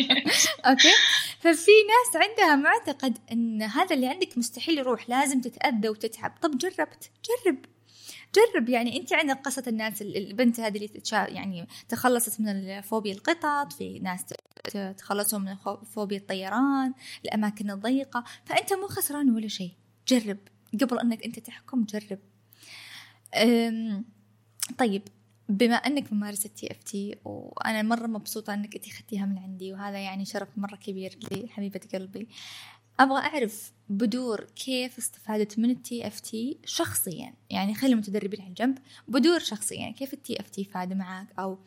أوكي؟ 0.67 0.93
ففي 1.41 1.71
ناس 1.71 2.29
عندها 2.29 2.57
معتقد 2.57 3.19
أن 3.33 3.63
هذا 3.63 3.95
اللي 3.95 4.07
عندك 4.07 4.39
مستحيل 4.39 4.79
يروح 4.79 5.11
لازم 5.11 5.41
تتأذى 5.41 5.89
وتتعب. 5.89 6.35
طب 6.43 6.59
جربت 6.59 7.11
جرب. 7.25 7.59
جرب 8.35 8.69
يعني 8.69 9.01
أنت 9.01 9.13
عندك 9.13 9.41
قصة 9.41 9.65
الناس 9.67 10.03
البنت 10.03 10.61
هذه 10.61 10.77
اللي 10.77 11.03
يعني 11.13 11.69
تخلصت 11.89 12.41
من 12.41 12.81
فوبيا 12.81 13.13
القطط 13.13 13.73
في 13.73 13.99
ناس 13.99 14.25
تخلصوا 14.99 15.39
من 15.39 15.57
فوبيا 15.95 16.19
الطيران 16.19 16.95
الأماكن 17.25 17.71
الضيقة 17.71 18.25
فأنت 18.45 18.73
مو 18.73 18.87
خسران 18.87 19.31
ولا 19.31 19.49
شيء. 19.49 19.73
جرب. 20.09 20.39
قبل 20.81 20.99
أنك 20.99 21.25
أنت 21.25 21.39
تحكم 21.39 21.85
جرب. 21.85 22.19
طيب. 24.79 25.03
بما 25.49 25.75
أنك 25.75 26.13
ممارسة 26.13 26.49
TFT 26.49 27.15
وأنا 27.25 27.83
مرة 27.83 28.07
مبسوطة 28.07 28.55
أنك 28.55 28.75
انت 28.75 28.89
خدتيها 28.89 29.27
من 29.27 29.39
عندي 29.39 29.73
وهذا 29.73 29.99
يعني 29.99 30.25
شرف 30.25 30.49
مرة 30.57 30.77
كبير 30.77 31.19
لحبيبة 31.33 31.81
قلبي. 31.95 32.29
أبغى 33.01 33.19
أعرف 33.19 33.73
بدور 33.89 34.47
كيف 34.57 34.99
استفادت 34.99 35.59
من 35.59 35.71
ال 35.71 36.07
TFT 36.07 36.59
شخصيا؟ 36.65 37.35
يعني 37.51 37.75
خلي 37.75 37.93
المتدربين 37.93 38.43
على 38.43 38.55
جنب 38.55 38.79
بدور 39.09 39.39
شخصيا 39.39 39.91
كيف 39.91 40.15
ال 40.15 40.41
TFT 40.41 40.65
فاد 40.65 40.93
معك؟ 40.93 41.27
أو 41.39 41.59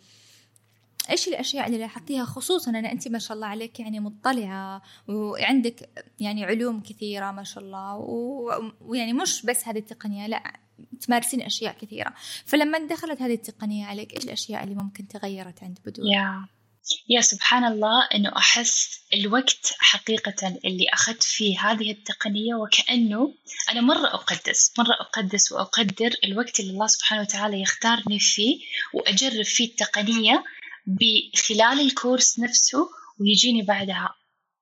إيش 1.10 1.28
الأشياء 1.28 1.68
اللي 1.68 1.78
لاحظتيها؟ 1.78 2.26
خصوصا 2.26 2.72
أن 2.72 2.86
انت 2.86 3.08
ما 3.08 3.20
شاء 3.20 3.36
الله 3.36 3.48
عليك 3.48 3.80
يعني 3.80 4.00
مطلعة 4.00 4.82
وعندك 5.08 5.90
يعني 6.20 6.46
علوم 6.46 6.80
كثيرة 6.80 7.32
ما 7.32 7.44
شاء 7.44 7.64
الله 7.64 7.96
ويعني 8.82 9.14
مش 9.14 9.46
بس 9.46 9.68
هذه 9.68 9.80
التقنية 9.80 10.28
لا 10.28 10.54
تمارسين 11.02 11.42
أشياء 11.42 11.78
كثيرة. 11.82 12.14
فلما 12.46 12.88
دخلت 12.88 13.22
هذه 13.22 13.34
التقنية 13.34 13.86
عليك 13.86 14.16
إيش 14.16 14.24
الأشياء 14.24 14.64
اللي 14.64 14.76
ممكن 14.76 15.08
تغيرت 15.08 15.64
عند 15.64 15.80
بدور 15.86 16.06
يا. 16.06 16.48
يا 17.10 17.22
سبحان 17.22 17.64
الله 17.66 18.08
إنه 18.16 18.38
أحس 18.38 19.00
الوقت 19.14 19.74
حقيقة 19.80 20.60
اللي 20.66 20.86
أخذت 20.94 21.24
فيه 21.24 21.60
هذه 21.60 21.92
التقنية 21.92 22.56
وكأنه 22.56 23.34
أنا 23.72 23.82
مرة 23.82 24.08
أقدس 24.08 24.74
مرة 24.80 24.94
أقدس 24.94 25.52
وأقدر 25.52 26.16
الوقت 26.24 26.60
اللي 26.60 26.72
الله 26.72 26.88
سبحانه 26.88 27.22
وتعالى 27.22 27.62
يختارني 27.62 28.20
فيه 28.20 28.60
وأجرب 28.94 29.44
فيه 29.44 29.66
التقنية 29.70 30.44
بخلال 30.88 31.80
الكورس 31.80 32.40
نفسه 32.40 32.90
ويجيني 33.20 33.62
بعدها. 33.62 34.16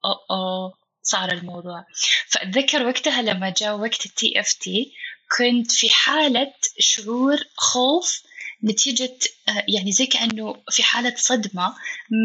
أو 0.05 0.35
أو 0.35 0.73
صار 1.01 1.31
الموضوع. 1.31 1.85
فأتذكر 2.27 2.85
وقتها 2.85 3.21
لما 3.21 3.53
جاء 3.57 3.77
وقت 3.77 4.05
التي 4.05 4.39
اف 4.39 4.53
تي 4.53 4.93
كنت 5.37 5.71
في 5.71 5.89
حالة 5.89 6.53
شعور 6.79 7.37
خوف 7.55 8.21
نتيجة 8.63 9.17
آه، 9.49 9.63
يعني 9.67 9.91
زي 9.91 10.05
كأنه 10.05 10.63
في 10.71 10.83
حالة 10.83 11.13
صدمة 11.17 11.75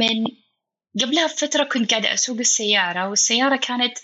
من 0.01 0.25
قبلها 1.01 1.27
بفترة 1.27 1.65
كنت 1.65 1.91
قاعدة 1.91 2.15
أسوق 2.15 2.38
السيارة 2.38 3.09
والسيارة 3.09 3.57
كانت 3.57 3.99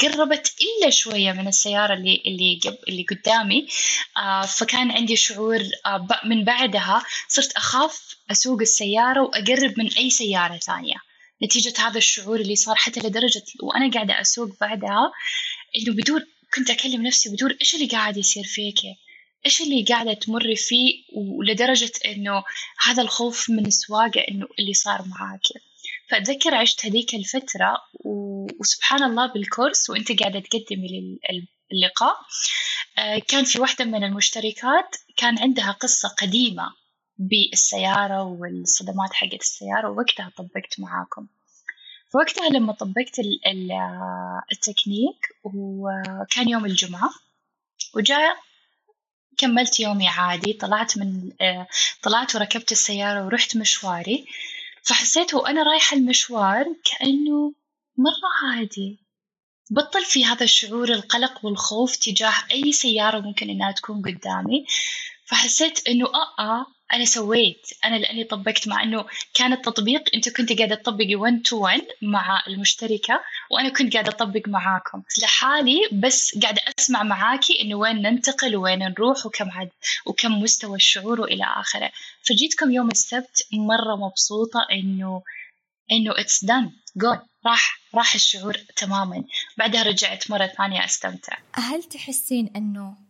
قربت 0.00 0.54
إلا 0.60 0.90
شوية 0.90 1.32
من 1.32 1.48
السيارة 1.48 1.94
اللي 1.94 2.22
اللي 2.26 2.60
اللي 2.88 3.06
قدامي 3.10 3.68
آه 4.16 4.42
فكان 4.42 4.90
عندي 4.90 5.16
شعور 5.16 5.60
آه 5.86 6.06
من 6.24 6.44
بعدها 6.44 7.02
صرت 7.28 7.52
أخاف 7.52 8.16
أسوق 8.30 8.60
السيارة 8.60 9.22
وأقرب 9.22 9.74
من 9.78 9.92
أي 9.92 10.10
سيارة 10.10 10.56
ثانية. 10.56 10.96
نتيجة 11.42 11.74
هذا 11.78 11.98
الشعور 11.98 12.40
اللي 12.40 12.56
صار 12.56 12.76
حتى 12.76 13.00
لدرجة 13.00 13.44
وأنا 13.62 13.90
قاعدة 13.90 14.20
أسوق 14.20 14.48
بعدها 14.60 15.12
إنه 15.76 15.96
بدور 15.96 16.22
كنت 16.54 16.70
أكلم 16.70 17.06
نفسي 17.06 17.28
بدور 17.28 17.56
إيش 17.60 17.74
اللي 17.74 17.86
قاعد 17.86 18.16
يصير 18.16 18.44
فيك؟ 18.44 18.78
إيش 19.46 19.62
اللي 19.62 19.84
قاعدة 19.84 20.12
تمر 20.12 20.54
فيه؟ 20.56 21.04
ولدرجة 21.12 21.92
إنه 22.04 22.44
هذا 22.82 23.02
الخوف 23.02 23.50
من 23.50 23.66
السواقة 23.66 24.20
إنه 24.20 24.46
اللي 24.58 24.74
صار 24.74 25.04
معاك. 25.06 25.42
فأتذكر 26.10 26.54
عشت 26.54 26.86
هذيك 26.86 27.14
الفترة 27.14 27.76
وسبحان 28.60 29.02
الله 29.02 29.26
بالكورس 29.26 29.90
وأنت 29.90 30.20
قاعدة 30.20 30.40
تقدمي 30.40 31.18
اللقاء 31.72 32.16
آه، 32.98 33.18
كان 33.18 33.44
في 33.44 33.60
واحدة 33.60 33.84
من 33.84 34.04
المشتركات 34.04 34.96
كان 35.16 35.38
عندها 35.38 35.70
قصة 35.70 36.08
قديمة 36.08 36.72
بالسيارة 37.18 38.22
والصدمات 38.22 39.12
حقت 39.12 39.40
السيارة 39.40 39.90
ووقتها 39.90 40.32
طبقت 40.36 40.80
معاكم. 40.80 41.26
فوقتها 42.08 42.48
لما 42.48 42.72
طبقت 42.72 43.20
التكنيك 44.52 45.28
وكان 45.44 46.48
يوم 46.48 46.64
الجمعة 46.64 47.10
وجاء 47.94 48.36
كملت 49.38 49.80
يومي 49.80 50.08
عادي 50.08 50.52
طلعت 50.52 50.98
من 50.98 51.32
آه، 51.40 51.66
طلعت 52.02 52.36
وركبت 52.36 52.72
السيارة 52.72 53.26
ورحت 53.26 53.56
مشواري 53.56 54.26
فحسيت 54.82 55.34
وأنا 55.34 55.62
رايحة 55.62 55.96
المشوار 55.96 56.66
كأنه 56.84 57.52
مرة 57.96 58.52
عادي. 58.52 58.98
بطل 59.70 60.04
في 60.04 60.24
هذا 60.24 60.44
الشعور 60.44 60.88
القلق 60.88 61.44
والخوف 61.44 61.96
تجاه 61.96 62.34
أي 62.50 62.72
سيارة 62.72 63.20
ممكن 63.20 63.50
إنها 63.50 63.72
تكون 63.72 64.02
قدامي. 64.02 64.66
فحسيت 65.24 65.88
إنه 65.88 66.06
آه 66.06 66.42
آه 66.42 66.66
أنا 66.92 67.04
سويت 67.04 67.66
أنا 67.84 67.96
لأني 67.96 68.24
طبقت 68.24 68.68
مع 68.68 68.82
إنه 68.82 69.04
كان 69.34 69.52
التطبيق 69.52 70.04
أنت 70.14 70.28
كنت 70.36 70.58
قاعدة 70.58 70.74
تطبقي 70.74 71.14
1 71.14 71.42
to 71.42 71.58
1 71.58 71.82
مع 72.02 72.42
المشتركة 72.46 73.20
وأنا 73.50 73.68
كنت 73.68 73.92
قاعدة 73.92 74.08
أطبق 74.08 74.42
معاكم. 74.46 75.02
لحالي 75.22 75.80
بس 75.92 76.38
قاعدة 76.38 76.62
أسمع 76.78 77.02
معاكي 77.02 77.62
إنه 77.62 77.74
وين 77.74 78.02
ننتقل 78.02 78.56
وين 78.56 78.78
نروح 78.78 79.26
وكم 79.26 79.50
عد 79.50 79.70
وكم 80.06 80.42
مستوى 80.42 80.76
الشعور 80.76 81.20
وإلى 81.20 81.44
آخره. 81.44 81.90
فجيتكم 82.28 82.70
يوم 82.70 82.90
السبت 82.90 83.46
مرة 83.52 83.96
مبسوطة 83.96 84.66
إنه 84.72 85.22
إنه 85.92 86.20
it's 86.20 86.44
done 86.44 86.70
good 86.96 87.20
راح 87.46 87.78
راح 87.94 88.14
الشعور 88.14 88.54
تماما. 88.76 89.24
بعدها 89.58 89.82
رجعت 89.82 90.30
مرة 90.30 90.46
ثانية 90.46 90.84
أستمتع. 90.84 91.36
هل 91.54 91.82
تحسين 91.82 92.50
إنه 92.56 93.07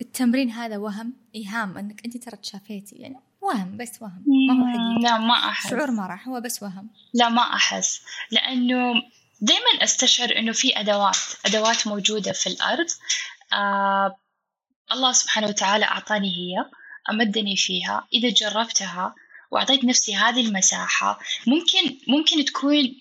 التمرين 0.00 0.50
هذا 0.50 0.76
وهم. 0.76 1.12
إيهام 1.34 1.78
أنك 1.78 2.04
أنت 2.04 2.16
ترى 2.16 2.36
تشافيتي. 2.36 2.96
يعني 2.96 3.16
وهم 3.42 3.76
بس 3.76 4.02
وهم. 4.02 4.24
ما 4.48 4.54
هو 4.54 4.66
حقيقي. 4.66 5.02
لا 5.02 5.18
ما 5.18 5.34
أحس. 5.34 5.70
شعور 5.70 5.90
ما 5.90 6.06
راح. 6.06 6.28
هو 6.28 6.40
بس 6.40 6.62
وهم. 6.62 6.90
لا 7.14 7.28
ما 7.28 7.42
أحس. 7.42 8.00
لأنه 8.30 8.92
دائما 9.40 9.82
أستشعر 9.82 10.38
أنه 10.38 10.52
في 10.52 10.80
أدوات 10.80 11.16
أدوات 11.46 11.86
موجودة 11.86 12.32
في 12.32 12.46
الأرض. 12.46 12.86
آه 13.52 14.16
الله 14.92 15.12
سبحانه 15.12 15.46
وتعالى 15.46 15.84
أعطاني 15.84 16.28
هي 16.28 16.70
أمدني 17.10 17.56
فيها. 17.56 18.08
إذا 18.12 18.28
جربتها 18.28 19.14
وأعطيت 19.50 19.84
نفسي 19.84 20.16
هذه 20.16 20.46
المساحة 20.46 21.18
ممكن 21.46 21.98
ممكن 22.08 22.44
تكون 22.44 22.94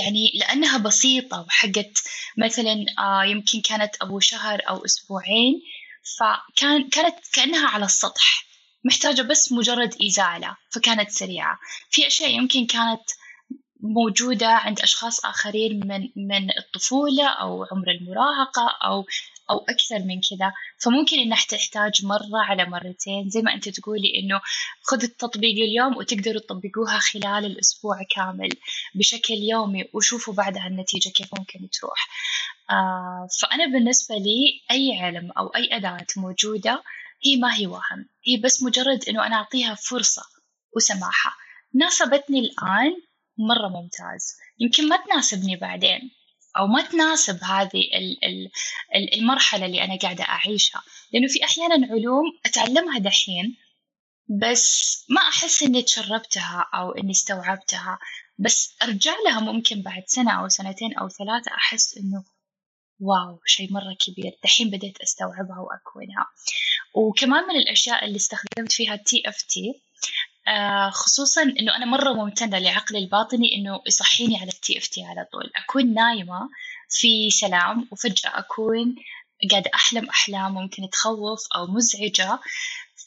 يعني 0.00 0.32
لأنها 0.34 0.78
بسيطة 0.78 1.40
وحقت 1.40 2.02
مثلا 2.38 2.86
آه 2.98 3.24
يمكن 3.24 3.60
كانت 3.60 3.96
أبو 4.02 4.20
شهر 4.20 4.62
أو 4.68 4.84
أسبوعين 4.84 5.62
فكان 6.18 6.88
كانت 6.88 7.14
كأنها 7.32 7.68
على 7.68 7.84
السطح 7.84 8.44
محتاجة 8.84 9.22
بس 9.22 9.52
مجرد 9.52 9.94
إزالة 10.08 10.56
فكانت 10.70 11.10
سريعة. 11.10 11.58
في 11.90 12.06
أشياء 12.06 12.30
يمكن 12.30 12.66
كانت 12.66 13.02
موجودة 13.80 14.48
عند 14.48 14.80
أشخاص 14.80 15.24
آخرين 15.24 15.86
من 15.86 16.08
من 16.16 16.50
الطفولة 16.58 17.28
أو 17.28 17.64
عمر 17.72 17.90
المراهقة 17.90 18.68
أو 18.84 19.06
أو 19.52 19.58
أكثر 19.58 19.98
من 19.98 20.20
كذا 20.20 20.52
فممكن 20.78 21.18
إنها 21.18 21.44
تحتاج 21.48 22.04
مرة 22.04 22.40
على 22.48 22.64
مرتين 22.64 23.28
زي 23.28 23.42
ما 23.42 23.54
أنت 23.54 23.68
تقولي 23.68 24.18
إنه 24.18 24.40
خذوا 24.82 25.08
التطبيق 25.08 25.56
اليوم 25.64 25.96
وتقدروا 25.96 26.40
تطبقوها 26.40 26.98
خلال 26.98 27.44
الأسبوع 27.46 27.96
كامل 28.10 28.50
بشكل 28.94 29.34
يومي 29.34 29.84
وشوفوا 29.92 30.34
بعدها 30.34 30.66
النتيجة 30.66 31.08
كيف 31.08 31.28
ممكن 31.38 31.70
تروح. 31.70 32.08
آه 32.70 33.28
فأنا 33.40 33.66
بالنسبة 33.66 34.14
لي 34.14 34.62
أي 34.70 35.00
علم 35.00 35.30
أو 35.38 35.46
أي 35.46 35.76
أداة 35.76 36.06
موجودة 36.16 36.82
هي 37.24 37.36
ما 37.36 37.54
هي 37.54 37.66
وهم 37.66 38.08
هي 38.26 38.36
بس 38.36 38.62
مجرد 38.62 39.08
إنه 39.08 39.26
أنا 39.26 39.36
أعطيها 39.36 39.74
فرصة 39.74 40.22
وسماحة. 40.76 41.36
ناسبتني 41.74 42.40
الآن 42.40 42.92
مرة 43.38 43.68
ممتاز 43.68 44.36
يمكن 44.60 44.88
ما 44.88 44.96
تناسبني 44.96 45.56
بعدين. 45.56 46.10
أو 46.58 46.66
ما 46.66 46.82
تناسب 46.82 47.44
هذه 47.44 47.82
المرحلة 49.14 49.66
اللي 49.66 49.84
أنا 49.84 49.96
قاعدة 49.96 50.24
أعيشها. 50.24 50.82
لأنه 51.12 51.28
في 51.28 51.44
أحيانا 51.44 51.86
علوم 51.86 52.24
أتعلمها 52.46 52.98
دحين 52.98 53.56
بس 54.28 54.96
ما 55.08 55.20
أحس 55.20 55.62
إني 55.62 55.82
تشربتها 55.82 56.66
أو 56.74 56.90
إني 56.90 57.10
استوعبتها. 57.10 57.98
بس 58.38 58.76
أرجع 58.82 59.14
لها 59.26 59.40
ممكن 59.40 59.82
بعد 59.82 60.02
سنة 60.06 60.40
أو 60.40 60.48
سنتين 60.48 60.94
أو 60.94 61.08
ثلاثة 61.08 61.50
أحس 61.54 61.96
إنه 61.96 62.24
wow 63.00 63.40
شيء 63.46 63.72
مرة 63.72 63.96
كبير. 64.00 64.38
دحين 64.44 64.70
بديت 64.70 65.00
أستوعبها 65.00 65.58
وأكونها. 65.58 66.26
وكمان 66.94 67.44
من 67.44 67.56
الأشياء 67.56 68.04
اللي 68.04 68.16
استخدمت 68.16 68.72
فيها 68.72 68.96
TFT 68.96 69.82
آه، 70.48 70.90
خصوصا 70.90 71.42
إنه 71.42 71.76
أنا 71.76 71.86
مرة 71.86 72.12
ممتنة 72.12 72.58
لعقلي 72.58 72.98
الباطني 72.98 73.54
إنه 73.54 73.82
يصحيني 73.86 74.36
على 74.36 74.50
ال 74.50 74.78
TFT 74.78 75.04
على 75.04 75.28
طول. 75.32 75.50
أكون 75.56 75.94
نايمة 75.94 76.48
في 76.90 77.30
سلام 77.30 77.88
وفجأة 77.90 78.38
أكون 78.38 78.94
قاعدة 79.50 79.70
أحلم 79.74 80.08
أحلام 80.08 80.54
ممكن 80.54 80.90
تخوف 80.90 81.40
أو 81.54 81.66
مزعجة. 81.66 82.40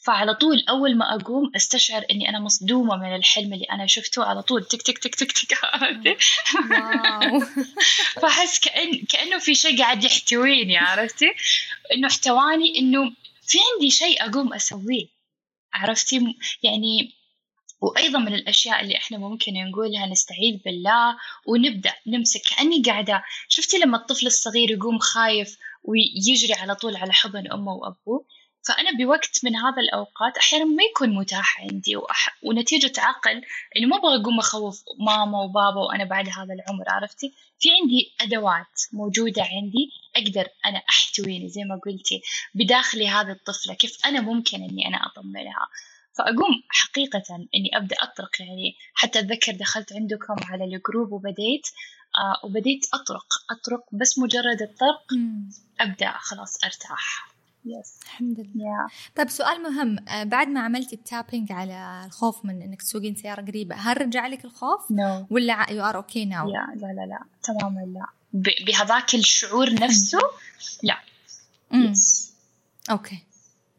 فعلى 0.04 0.34
طول 0.34 0.64
أول 0.68 0.96
ما 0.96 1.14
أقوم 1.14 1.52
أستشعر 1.56 2.04
إني 2.10 2.28
أنا 2.28 2.40
مصدومة 2.40 2.96
من 2.96 3.16
الحلم 3.16 3.52
اللي 3.52 3.64
أنا 3.64 3.86
شفته 3.86 4.24
على 4.24 4.42
طول. 4.42 4.64
تك 4.64 4.82
تك 4.82 4.98
تك 4.98 5.14
تك 5.14 5.32
تك 5.32 5.54
فأحس 8.22 8.60
كأن 8.60 9.04
كأنه 9.08 9.38
في 9.38 9.54
شيء 9.54 9.78
قاعد 9.78 10.04
يحتويني 10.04 10.78
عرفتي؟ 10.78 11.32
إنه 11.94 12.08
احتواني 12.08 12.78
إنه 12.78 13.12
في 13.42 13.58
عندي 13.72 13.90
شيء 13.90 14.24
أقوم 14.26 14.54
أسويه 14.54 15.06
عرفتي؟ 15.74 16.36
يعني 16.62 17.15
وأيضا 17.80 18.18
من 18.18 18.34
الأشياء 18.34 18.80
اللي 18.80 18.96
إحنا 18.96 19.18
ممكن 19.18 19.52
نقولها 19.70 20.06
نستعيذ 20.06 20.58
بالله 20.64 21.16
ونبدأ 21.46 21.92
نمسك. 22.06 22.40
كأني 22.40 22.82
قاعدة 22.82 23.24
شفتي 23.48 23.78
لما 23.78 23.96
الطفل 23.96 24.26
الصغير 24.26 24.70
يقوم 24.70 24.98
خايف 24.98 25.58
ويجري 25.84 26.54
على 26.54 26.74
طول 26.74 26.96
على 26.96 27.12
حضن 27.12 27.52
أمه 27.52 27.72
وأبوه؟ 27.72 28.26
فأنا 28.68 28.90
بوقت 28.98 29.40
من 29.44 29.56
هذا 29.56 29.80
الأوقات 29.82 30.36
أحيانا 30.38 30.64
ما 30.64 30.82
يكون 30.90 31.14
متاح 31.14 31.60
عندي 31.60 31.96
وأح... 31.96 32.38
ونتيجة 32.42 32.92
عقل 32.98 33.42
إنه 33.76 33.86
ما 33.86 33.96
أبغى 33.96 34.22
أقوم 34.22 34.38
أخوف 34.38 34.82
ماما 35.06 35.38
وبابا 35.42 35.80
وأنا 35.88 36.04
بعد 36.04 36.28
هذا 36.28 36.54
العمر 36.54 36.84
عرفتي؟ 36.88 37.32
في 37.58 37.68
عندي 37.82 38.14
أدوات 38.20 38.80
موجودة 38.92 39.42
عندي 39.42 39.90
أقدر 40.16 40.48
أنا 40.66 40.82
أحتويني 40.90 41.48
زي 41.48 41.64
ما 41.64 41.80
قلتي 41.86 42.22
بداخلي 42.54 43.08
هذه 43.08 43.30
الطفلة 43.30 43.74
كيف 43.74 44.06
أنا 44.06 44.20
ممكن 44.20 44.62
إني 44.62 44.88
أنا 44.88 45.06
أطمنها. 45.06 45.68
فأقوم 46.18 46.62
حقيقة 46.68 47.36
إني 47.54 47.70
أبدأ 47.74 47.96
أطرق 48.00 48.40
يعني 48.40 48.74
حتى 48.94 49.18
أتذكر 49.18 49.52
دخلت 49.52 49.92
عندكم 49.92 50.36
على 50.50 50.64
الجروب 50.64 51.12
وبديت 51.12 51.66
آه 52.18 52.46
وبديت 52.46 52.86
أطرق 52.94 53.26
أطرق 53.50 53.84
بس 53.92 54.18
مجرد 54.18 54.62
الطرق 54.62 55.06
أبدأ 55.80 56.12
خلاص 56.18 56.64
أرتاح. 56.64 57.36
yes 57.66 57.94
الحمد 58.02 58.40
لله. 58.40 58.86
Yeah. 58.86 59.16
طيب 59.16 59.28
سؤال 59.28 59.62
مهم 59.62 60.08
آه 60.08 60.24
بعد 60.24 60.48
ما 60.48 60.60
عملتي 60.60 60.96
ال 60.96 61.03
tapping 61.03 61.52
على 61.52 62.02
الخوف 62.06 62.44
من 62.44 62.62
إنك 62.62 62.82
تسوقين 62.82 63.14
سيارة 63.14 63.42
قريبة 63.42 63.74
هل 63.74 64.00
رجع 64.00 64.26
لك 64.26 64.44
الخوف؟ 64.44 64.90
no 64.90 65.24
no. 65.24 65.26
ولا 65.32 65.70
you 65.70 65.84
are 65.84 65.96
okay 65.96 66.24
now؟ 66.24 66.48
لا 66.48 66.74
لا 66.76 66.86
لا 66.86 67.24
تماما 67.42 67.80
لا. 67.80 68.06
بهذاك 68.66 69.14
الشعور 69.14 69.74
نفسه؟ 69.74 70.18
لا. 70.82 70.98
yes 71.72 72.32
okay 72.90 73.25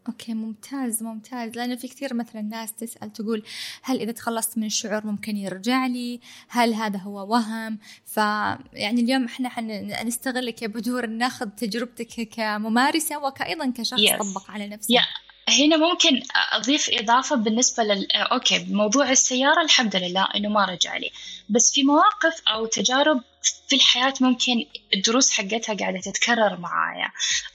okay 0.07 0.33
ممتاز 0.33 1.03
ممتاز 1.03 1.55
لأنه 1.55 1.75
في 1.75 1.87
كثير 1.87 2.13
مثلا 2.13 2.41
ناس 2.41 2.73
تسأل 2.73 3.13
تقول 3.13 3.43
هل 3.81 3.99
إذا 3.99 4.11
تخلصت 4.11 4.57
من 4.57 4.65
الشعور 4.65 5.05
ممكن 5.05 5.37
يرجع 5.37 5.85
لي 5.85 6.19
هل 6.47 6.73
هذا 6.73 6.97
هو 6.97 7.31
وهم 7.31 7.77
فيعني 8.05 9.01
اليوم 9.01 9.25
إحنا 9.25 9.49
حنستغلك 9.49 10.61
يا 10.61 10.67
بدور 10.67 11.05
ناخذ 11.05 11.49
تجربتك 11.49 12.29
كممارسة 12.29 13.17
وكايضا 13.17 13.73
كشخص 13.77 13.99
yes. 13.99 14.15
طبق 14.15 14.51
على 14.51 14.67
نفسه 14.67 14.97
yeah. 14.97 15.26
هنا 15.49 15.77
ممكن 15.77 16.21
أضيف 16.51 16.89
إضافة 16.93 17.35
بالنسبة 17.35 17.83
لل 17.83 18.11
أوكي 18.11 18.59
موضوع 18.69 19.11
السيارة 19.11 19.61
الحمد 19.61 19.95
لله 19.95 20.27
إنه 20.35 20.49
ما 20.49 20.65
رجع 20.65 20.97
لي. 20.97 21.11
بس 21.49 21.71
في 21.73 21.83
مواقف 21.83 22.41
أو 22.47 22.65
تجارب 22.65 23.21
في 23.69 23.75
الحياة 23.75 24.13
ممكن 24.21 24.65
الدروس 24.93 25.31
حقتها 25.31 25.75
قاعدة 25.75 25.99
تتكرر 25.99 26.57
معايا 26.59 27.11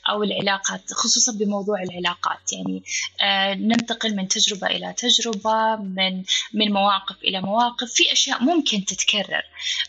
أو 0.08 0.22
العلاقات 0.22 0.92
خصوصا 0.92 1.32
بموضوع 1.32 1.82
العلاقات. 1.82 2.52
يعني 2.52 2.82
آه 3.20 3.54
ننتقل 3.54 4.16
من 4.16 4.28
تجربة 4.28 4.66
إلى 4.66 4.94
تجربة 4.96 5.76
من 5.76 6.22
من 6.54 6.72
مواقف 6.72 7.16
إلى 7.24 7.40
مواقف. 7.40 7.92
في 7.92 8.12
أشياء 8.12 8.42
ممكن 8.42 8.84
تتكرر 8.84 9.42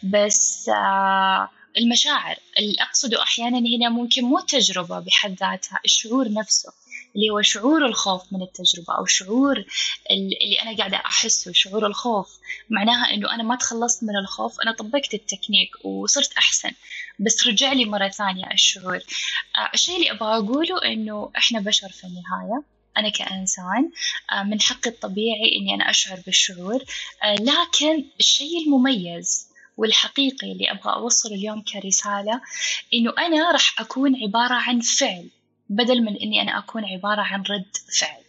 بس 0.03 0.69
آه 0.69 1.49
المشاعر 1.77 2.35
اللي 2.59 2.75
أقصده 2.79 3.23
أحيانا 3.23 3.57
هنا 3.59 3.89
ممكن 3.89 4.23
مو 4.23 4.39
تجربة 4.39 4.99
بحد 4.99 5.31
ذاتها 5.39 5.79
الشعور 5.85 6.31
نفسه. 6.33 6.82
اللي 7.15 7.29
هو 7.29 7.41
شعور 7.41 7.85
الخوف 7.85 8.33
من 8.33 8.41
التجربة 8.41 8.97
أو 8.97 9.05
شعور 9.05 9.65
اللي 10.11 10.57
أنا 10.61 10.77
قاعدة 10.77 10.97
أحسه 10.97 11.51
شعور 11.53 11.87
الخوف. 11.87 12.37
معناها 12.69 13.13
إنه 13.13 13.33
أنا 13.35 13.43
ما 13.43 13.55
تخلصت 13.55 14.03
من 14.03 14.15
الخوف 14.17 14.61
أنا 14.61 14.71
طبقت 14.71 15.13
التكنيك 15.13 15.85
وصرت 15.85 16.33
أحسن. 16.33 16.71
بس 17.19 17.47
رجع 17.47 17.73
لي 17.73 17.85
مرة 17.85 18.07
ثانية 18.07 18.51
الشعور. 18.51 18.95
آه، 19.57 19.69
الشيء 19.73 19.95
اللي 19.95 20.11
أبغى 20.11 20.37
أقوله 20.37 20.85
إنه 20.85 21.31
إحنا 21.37 21.59
بشر 21.59 21.89
في 21.89 22.03
النهاية. 22.03 22.63
أنا 22.97 23.09
كإنسان 23.09 23.91
آه، 24.31 24.43
من 24.43 24.61
حقي 24.61 24.89
الطبيعي 24.89 25.57
إني 25.59 25.73
أنا 25.73 25.89
أشعر 25.89 26.19
بالشعور. 26.25 26.83
آه، 27.23 27.35
لكن 27.35 28.05
الشيء 28.19 28.65
المميز 28.65 29.47
والحقيقي 29.77 30.51
اللي 30.51 30.71
أبغى 30.71 30.93
أوصله 30.93 31.35
اليوم 31.35 31.61
كرسالة 31.61 32.41
إنه 32.93 33.13
أنا 33.17 33.51
راح 33.51 33.81
أكون 33.81 34.15
عبارة 34.23 34.53
عن 34.53 34.79
فعل. 34.79 35.29
بدل 35.69 36.01
من 36.01 36.15
إني 36.15 36.41
أنا 36.41 36.57
أكون 36.57 36.85
عبارة 36.85 37.21
عن 37.21 37.41
رد 37.41 37.77
فعل. 37.99 38.23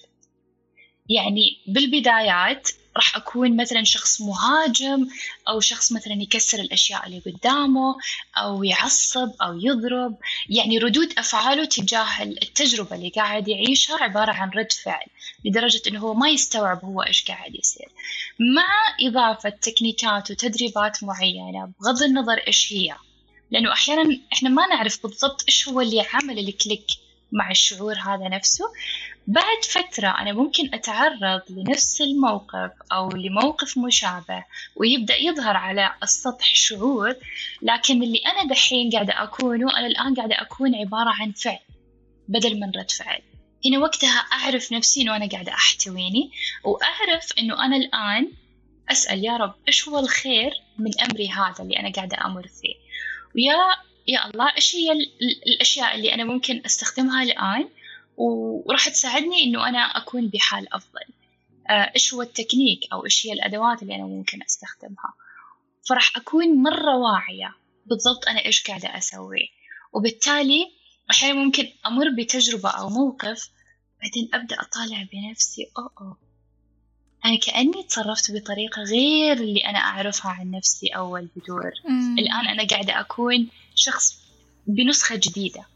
يعني 1.09 1.59
بالبدايات 1.67 2.69
راح 2.97 3.17
أكون 3.17 3.57
مثلا 3.57 3.85
شخص 3.85 4.21
مهاجم 4.21 5.09
أو 5.49 5.61
شخص 5.61 5.93
مثلا 5.93 6.13
يكسر 6.13 6.61
الأشياء 6.61 7.07
اللي 7.07 7.19
قدامه 7.27 7.97
أو 8.37 8.65
يعصب 8.65 9.31
أو 9.43 9.59
يضرب. 9.59 10.17
يعني 10.49 10.79
ردود 10.79 11.19
أفعاله 11.19 11.65
تجاه 11.65 12.23
التجربة 12.23 12.97
اللي 12.97 13.09
قاعد 13.09 13.49
يعيشها 13.49 13.97
عبارة 14.03 14.33
عن 14.33 14.51
رد 14.51 14.73
فعل 14.73 15.07
لدرجة 15.45 15.83
أنه 15.89 16.01
هو 16.01 16.15
ما 16.15 16.29
يستوعب 16.29 16.85
هو 16.85 17.03
إيش 17.03 17.25
قاعد 17.25 17.55
يصير. 17.55 17.89
مع 18.57 18.69
إضافة 19.09 19.49
تكنيكات 19.49 20.31
وتدريبات 20.31 21.05
معينة 21.05 21.73
بغض 21.81 22.03
النظر 22.03 22.39
إيش 22.39 22.73
هي. 22.73 22.95
لأنه 23.51 23.73
أحيانا 23.73 24.21
إحنا 24.33 24.49
ما 24.49 24.67
نعرف 24.67 25.03
بالضبط 25.03 25.45
إيش 25.49 25.69
هو 25.69 25.81
اللي 25.81 26.07
عمل 26.13 26.39
الكليك. 26.39 26.87
مع 27.35 27.51
الشعور 27.51 27.95
هذا 27.99 28.29
نفسه. 28.29 28.65
بعد 29.27 29.65
فترة 29.71 30.09
أنا 30.09 30.33
ممكن 30.33 30.75
أتعرض 30.75 31.43
لنفس 31.51 32.01
الموقف 32.01 32.71
أو 32.93 33.09
لموقف 33.09 33.79
مشابه 33.79 34.45
ويبدأ 34.77 35.17
يظهر 35.17 35.57
على 35.57 35.95
السطح 36.03 36.55
شعور 36.55 37.15
لكن 37.63 38.03
اللي 38.03 38.21
أنا 38.27 38.51
دحين 38.51 38.91
قاعدة 38.91 39.23
أكونه 39.23 39.79
أنا 39.79 39.87
الآن 39.87 40.15
قاعدة 40.15 40.43
أكون 40.43 40.75
عبارة 40.75 41.11
عن 41.21 41.33
فعل 41.33 41.59
بدل 42.29 42.61
من 42.61 42.71
رد 42.77 42.91
فعل. 42.91 43.21
هنا 43.67 43.79
وقتها 43.79 44.19
أعرف 44.33 44.73
نفسي 44.73 45.03
إنه 45.03 45.17
أنا 45.17 45.29
قاعدة 45.29 45.53
أحتويني 45.53 46.31
وأعرف 46.65 47.33
إنه 47.39 47.65
أنا 47.65 47.77
الآن 47.77 48.33
أسأل 48.91 49.25
يا 49.25 49.37
رب 49.37 49.55
إيش 49.69 49.89
هو 49.89 49.99
الخير 49.99 50.53
من 50.79 51.01
أمري 51.01 51.29
هذا 51.29 51.55
اللي 51.61 51.79
أنا 51.79 51.93
قاعدة 51.93 52.25
أمر 52.25 52.43
فيه؟ 52.43 52.75
ويا 53.35 53.57
يا 54.09 54.27
الله 54.27 54.55
إيش 54.57 54.77
هي 54.77 54.93
الأشياء 55.47 55.95
اللي 55.95 56.15
أنا 56.15 56.25
ممكن 56.25 56.63
أستخدمها 56.67 57.23
الآن 57.23 57.69
وراح 58.17 58.89
تساعدني 58.89 59.43
إنه 59.43 59.69
أنا 59.69 59.79
أكون 59.79 60.29
بحال 60.29 60.75
أفضل. 60.75 61.05
آه، 61.71 61.93
إيش 61.95 62.15
هو 62.15 62.23
التكنيك 62.23 62.81
أو 62.93 63.05
إيش 63.05 63.27
هي 63.27 63.33
الأدوات 63.33 63.83
اللي 63.83 63.95
أنا 63.95 64.05
ممكن 64.05 64.43
أستخدمها؟ 64.43 65.15
فراح 65.89 66.17
أكون 66.17 66.63
مرة 66.63 66.97
واعية 66.97 67.55
بالضبط 67.87 68.29
أنا 68.29 68.45
إيش 68.45 68.63
قاعدة 68.63 68.99
أسوي. 68.99 69.51
وبالتالي 69.93 70.71
أحيانا 71.11 71.45
ممكن 71.45 71.69
أمر 71.87 72.05
بتجربة 72.19 72.69
أو 72.71 72.89
موقف 72.89 73.51
بعدين 74.03 74.31
أبدأ 74.35 74.57
أطالع 74.61 75.07
بنفسي. 75.13 75.71
oh 75.79 75.91
oh. 76.01 76.17
أنا 77.25 77.39
كأني 77.39 77.83
تصرفت 77.83 78.33
بطريقة 78.33 78.83
غير 78.83 79.37
اللي 79.37 79.61
أنا 79.61 79.79
أعرفها 79.79 80.31
عن 80.31 80.51
نفسي 80.51 80.87
أول 80.89 81.29
بدور. 81.37 81.73
الآن 82.19 82.47
أنا 82.47 82.67
قاعدة 82.67 83.01
أكون 83.01 83.49
شخص 83.85 84.19
بنسخة 84.67 85.17
جديدة 85.17 85.67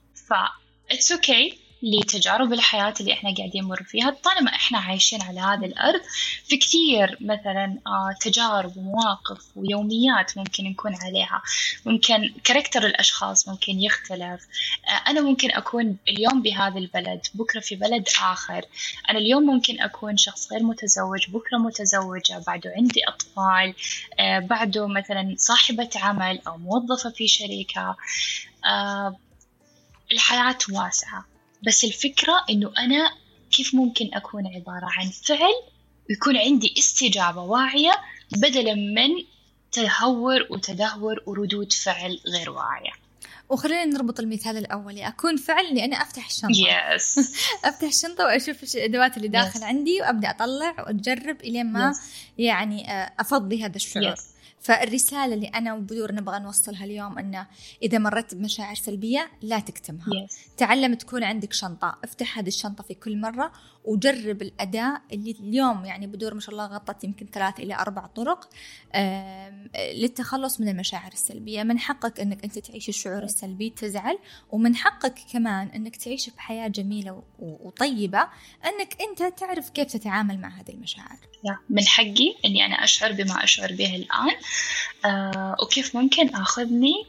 it's 0.90 1.12
okay 1.12 1.51
okay. 1.51 1.67
لتجارب 1.83 2.53
الحياة 2.53 2.95
اللي 3.01 3.12
إحنا 3.12 3.35
قاعدين 3.35 3.64
نمر 3.64 3.83
فيها. 3.83 4.11
طالما 4.11 4.55
إحنا 4.55 4.79
عايشين 4.79 5.23
على 5.23 5.41
هذا 5.41 5.67
الأرض 5.67 6.01
في 6.45 6.57
كثير 6.57 7.17
مثلا 7.21 7.79
آه 7.87 8.14
تجارب 8.21 8.77
ومواقف 8.77 9.45
ويوميات 9.57 10.38
ممكن 10.38 10.64
نكون 10.64 10.95
عليها. 10.95 11.43
ممكن 11.87 12.35
كاركتر 12.45 12.87
الأشخاص 12.87 13.49
ممكن 13.49 13.81
يختلف. 13.81 14.47
آه 14.88 15.11
أنا 15.11 15.21
ممكن 15.21 15.51
أكون 15.51 15.97
اليوم 16.09 16.43
بهذا 16.43 16.79
البلد 16.79 17.21
بكرة 17.35 17.61
في 17.61 17.77
بلد 17.77 18.09
آخر. 18.23 18.64
أنا 19.11 19.19
اليوم 19.19 19.43
ممكن 19.43 19.81
أكون 19.81 20.17
شخص 20.17 20.53
غير 20.53 20.62
متزوج 20.62 21.31
بكرة 21.31 21.59
متزوجة 21.59 22.43
بعده 22.47 22.73
عندي 22.77 23.01
أطفال 23.09 23.75
آه 24.21 24.38
بعده 24.38 24.87
مثلا 24.87 25.35
صاحبة 25.38 25.91
عمل 25.97 26.41
أو 26.47 26.59
موظفة 26.59 27.11
في 27.11 27.29
شركة. 27.29 27.97
الحياة 30.12 30.59
واسعة. 30.73 31.25
بس 31.66 31.85
الفكرة 31.85 32.44
إنه 32.51 32.73
أنا 32.79 33.11
كيف 33.51 33.75
ممكن 33.75 34.11
أكون 34.14 34.47
عبارة 34.47 34.88
عن 34.99 35.11
فعل 35.11 35.55
ويكون 36.11 36.37
عندي 36.37 36.75
استجابة 36.79 37.42
واعية 37.42 37.92
بدلا 38.33 38.75
من 38.75 39.25
تهور 39.73 40.47
وتدهور 40.51 41.23
وردود 41.27 41.73
فعل 41.73 42.21
غير 42.27 42.51
واعية 42.51 42.90
وخلينا 43.49 43.85
نربط 43.85 44.21
المثال 44.21 44.57
الأولي 44.57 45.09
أكون 45.09 45.37
فعل 45.37 45.66
إني 45.66 45.85
أنا 45.85 45.97
أفتح 45.97 46.27
الشنطة 46.27 46.55
yes. 46.55 47.18
أفتح 47.68 47.88
الشنطة 47.88 48.25
وأشوف 48.25 48.75
الأدوات 48.75 49.16
اللي 49.16 49.29
داخل 49.29 49.61
yes. 49.61 49.62
عندي 49.62 50.01
وأبدأ 50.01 50.31
أطلع 50.31 50.75
وأجرب 50.79 51.40
إلين 51.40 51.73
ما 51.73 51.92
yes. 51.92 51.97
يعني 52.38 52.92
آه، 52.92 53.12
أفضي 53.18 53.64
هذا 53.64 53.77
الشعور 53.77 54.14
yes. 54.16 54.21
فالرسالة 54.61 55.35
اللي 55.35 55.47
أنا 55.47 55.75
وبدور 55.75 56.14
نبغى 56.14 56.38
نوصلها 56.38 56.85
اليوم 56.85 57.18
أنه 57.18 57.47
إذا 57.83 57.99
مرت 57.99 58.35
بمشاعر 58.35 58.75
سلبية 58.75 59.31
لا 59.42 59.61
تكتمها. 59.61 60.07
Yes. 60.07 60.57
تعلم 60.57 60.94
تكون 60.94 61.25
عندك 61.25 61.53
شنطة. 61.53 61.99
افتح 62.05 62.38
هذه 62.38 62.49
الشنطة 62.49 62.85
في 62.85 62.94
كل 62.94 63.21
مرة 63.21 63.53
وجرب 63.85 64.42
الأداء 64.42 65.03
اللي 65.12 65.31
اليوم 65.31 65.85
يعني 65.85 66.07
بدور 66.07 66.35
ما 66.35 66.40
شاء 66.40 66.51
الله 66.51 66.66
غطت 66.66 67.05
يمكن 67.05 67.27
ثلاث 67.27 67.61
إلى 67.61 67.75
أربع 67.75 68.07
طرق 68.07 68.49
للتخلص 69.94 70.61
من 70.61 70.68
المشاعر 70.68 71.12
السلبية. 71.12 71.62
من 71.62 71.79
حقك 71.79 72.21
أنك 72.21 72.44
أنت 72.44 72.59
تعيش 72.59 72.88
الشعور 72.88 73.23
السلبي 73.23 73.71
تزعل 73.71 74.18
ومن 74.51 74.77
حقك 74.77 75.14
كمان 75.33 75.68
أنك 75.68 75.97
تعيش 75.97 76.31
بحياة 76.31 76.68
جميلة 76.68 77.23
وطيبة 77.38 78.29
أنك 78.64 78.97
أنت 79.01 79.38
تعرف 79.38 79.71
كيف 79.71 79.92
تتعامل 79.92 80.40
مع 80.40 80.49
هذه 80.49 80.71
المشاعر. 80.71 81.18
من 81.71 81.87
حقي 81.87 82.35
أني 82.44 82.66
أنا 82.66 82.75
أشعر 82.85 83.12
بما 83.12 83.44
أشعر 83.44 83.73
به 83.73 83.97
الآن. 83.97 84.31
وكيف 85.62 85.96
ممكن 85.96 86.34
أخذني 86.34 87.06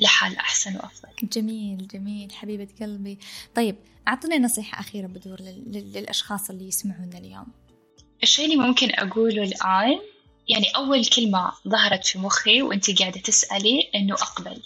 لحال 0.00 0.36
أحسن 0.36 0.76
وأفضل. 0.76 1.08
جميل 1.22 1.88
جميل 1.88 2.32
حبيبة 2.32 2.68
قلبي. 2.80 3.18
طيب 3.54 3.76
أعطني 4.08 4.38
نصيحة 4.38 4.80
أخيرة 4.80 5.06
بدور 5.06 5.38
للأشخاص 5.66 6.50
اللي 6.50 6.68
يسمعونا 6.68 7.18
اليوم. 7.18 7.46
الشيء 8.22 8.44
اللي 8.44 8.56
ممكن 8.56 8.90
أقوله 8.94 9.42
الآن 9.42 9.98
يعني 10.48 10.66
أول 10.76 11.04
كلمة 11.04 11.52
ظهرت 11.68 12.06
في 12.06 12.18
مخي 12.18 12.62
وأنت 12.62 13.00
قاعدة 13.00 13.20
تسألي 13.20 13.90
إنه 13.94 14.14
أقبل. 14.14 14.62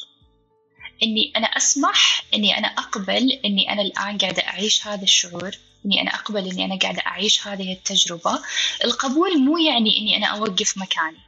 إني 1.02 1.32
أنا 1.36 1.46
أسمح 1.46 2.24
إني 2.34 2.58
أنا 2.58 2.68
أقبل 2.68 3.32
إني 3.44 3.72
أنا 3.72 3.82
الآن 3.82 4.18
قاعدة 4.18 4.42
أعيش 4.42 4.86
هذا 4.86 5.02
الشعور 5.02 5.58
إني 5.86 6.00
أنا 6.00 6.14
أقبل 6.14 6.50
إني 6.50 6.64
أنا 6.64 6.78
قاعدة 6.78 7.02
أعيش 7.06 7.46
هذه 7.46 7.72
التجربة. 7.72 8.42
القبول 8.84 9.38
مو 9.38 9.58
يعني 9.58 9.98
إني 9.98 10.16
أنا 10.16 10.26
أوقف 10.26 10.78
مكاني. 10.78 11.25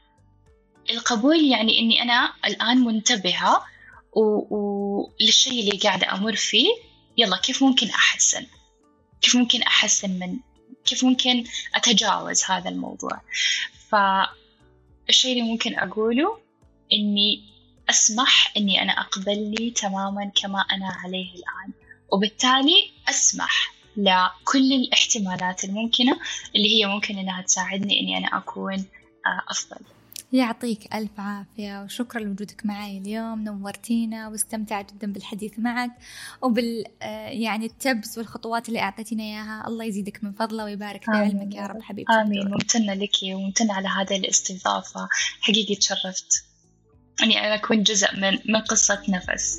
القبول 0.90 1.44
يعني 1.44 1.78
إني 1.78 2.02
أنا 2.02 2.32
الآن 2.44 2.78
منتبهة 2.78 3.64
وللشيء 4.12 5.60
اللي 5.60 5.78
قاعدة 5.78 6.12
أمر 6.12 6.36
فيه. 6.36 6.68
يلا 7.16 7.36
كيف 7.36 7.62
ممكن 7.62 7.86
أحسن؟ 7.88 8.46
كيف 9.20 9.36
ممكن 9.36 9.62
أحسن 9.62 10.10
من 10.10 10.38
كيف 10.84 11.04
ممكن 11.04 11.44
أتجاوز 11.74 12.44
هذا 12.44 12.68
الموضوع؟ 12.68 13.20
فالشيء 13.88 15.32
اللي 15.32 15.42
ممكن 15.52 15.78
أقوله 15.78 16.38
إني 16.92 17.44
أسمح 17.90 18.52
إني 18.56 18.82
أنا 18.82 18.92
أقبل 19.00 19.54
لي 19.58 19.70
تماما 19.70 20.32
كما 20.34 20.60
أنا 20.60 20.88
عليه 21.04 21.30
الآن. 21.34 21.72
وبالتالي 22.12 22.90
أسمح 23.08 23.72
لكل 23.96 24.72
الاحتمالات 24.72 25.64
الممكنة 25.64 26.18
اللي 26.56 26.76
هي 26.76 26.86
ممكن 26.86 27.18
إنها 27.18 27.42
تساعدني 27.42 28.00
إني 28.00 28.18
أنا 28.18 28.38
أكون 28.38 28.84
آه، 29.26 29.42
أفضل. 29.48 29.80
يعطيك 30.32 30.94
ألف 30.94 31.10
عافية 31.20 31.82
وشكرا 31.82 32.20
لوجودك 32.20 32.66
معي 32.66 32.98
اليوم 32.98 33.44
نورتينا 33.44 34.28
واستمتعت 34.28 34.92
جدا 34.92 35.12
بالحديث 35.12 35.58
معك 35.58 35.90
وبال 36.42 36.84
آه، 37.02 37.28
يعني 37.28 37.66
التبس 37.66 38.18
والخطوات 38.18 38.68
اللي 38.68 38.80
أعطيتينا 38.80 39.22
إياها 39.22 39.64
الله 39.66 39.84
يزيدك 39.84 40.24
من 40.24 40.32
فضله 40.32 40.64
ويبارك 40.64 41.04
في 41.04 41.10
علمك 41.10 41.54
يا 41.54 41.66
رب 41.66 41.82
حبيبتي. 41.82 42.12
آمين. 42.12 42.48
ممتنة 42.48 42.94
لك 42.94 43.10
وممتنة 43.34 43.74
على 43.74 43.88
هذه 43.88 44.16
الاستضافة. 44.16 45.08
حقيقي 45.40 45.74
تشرفت. 45.74 46.44
أني 47.22 47.38
أنا 47.38 47.54
أكون 47.54 47.82
جزء 47.82 48.16
من 48.16 48.38
من 48.48 48.60
قصة 48.60 49.02
نفس. 49.08 49.58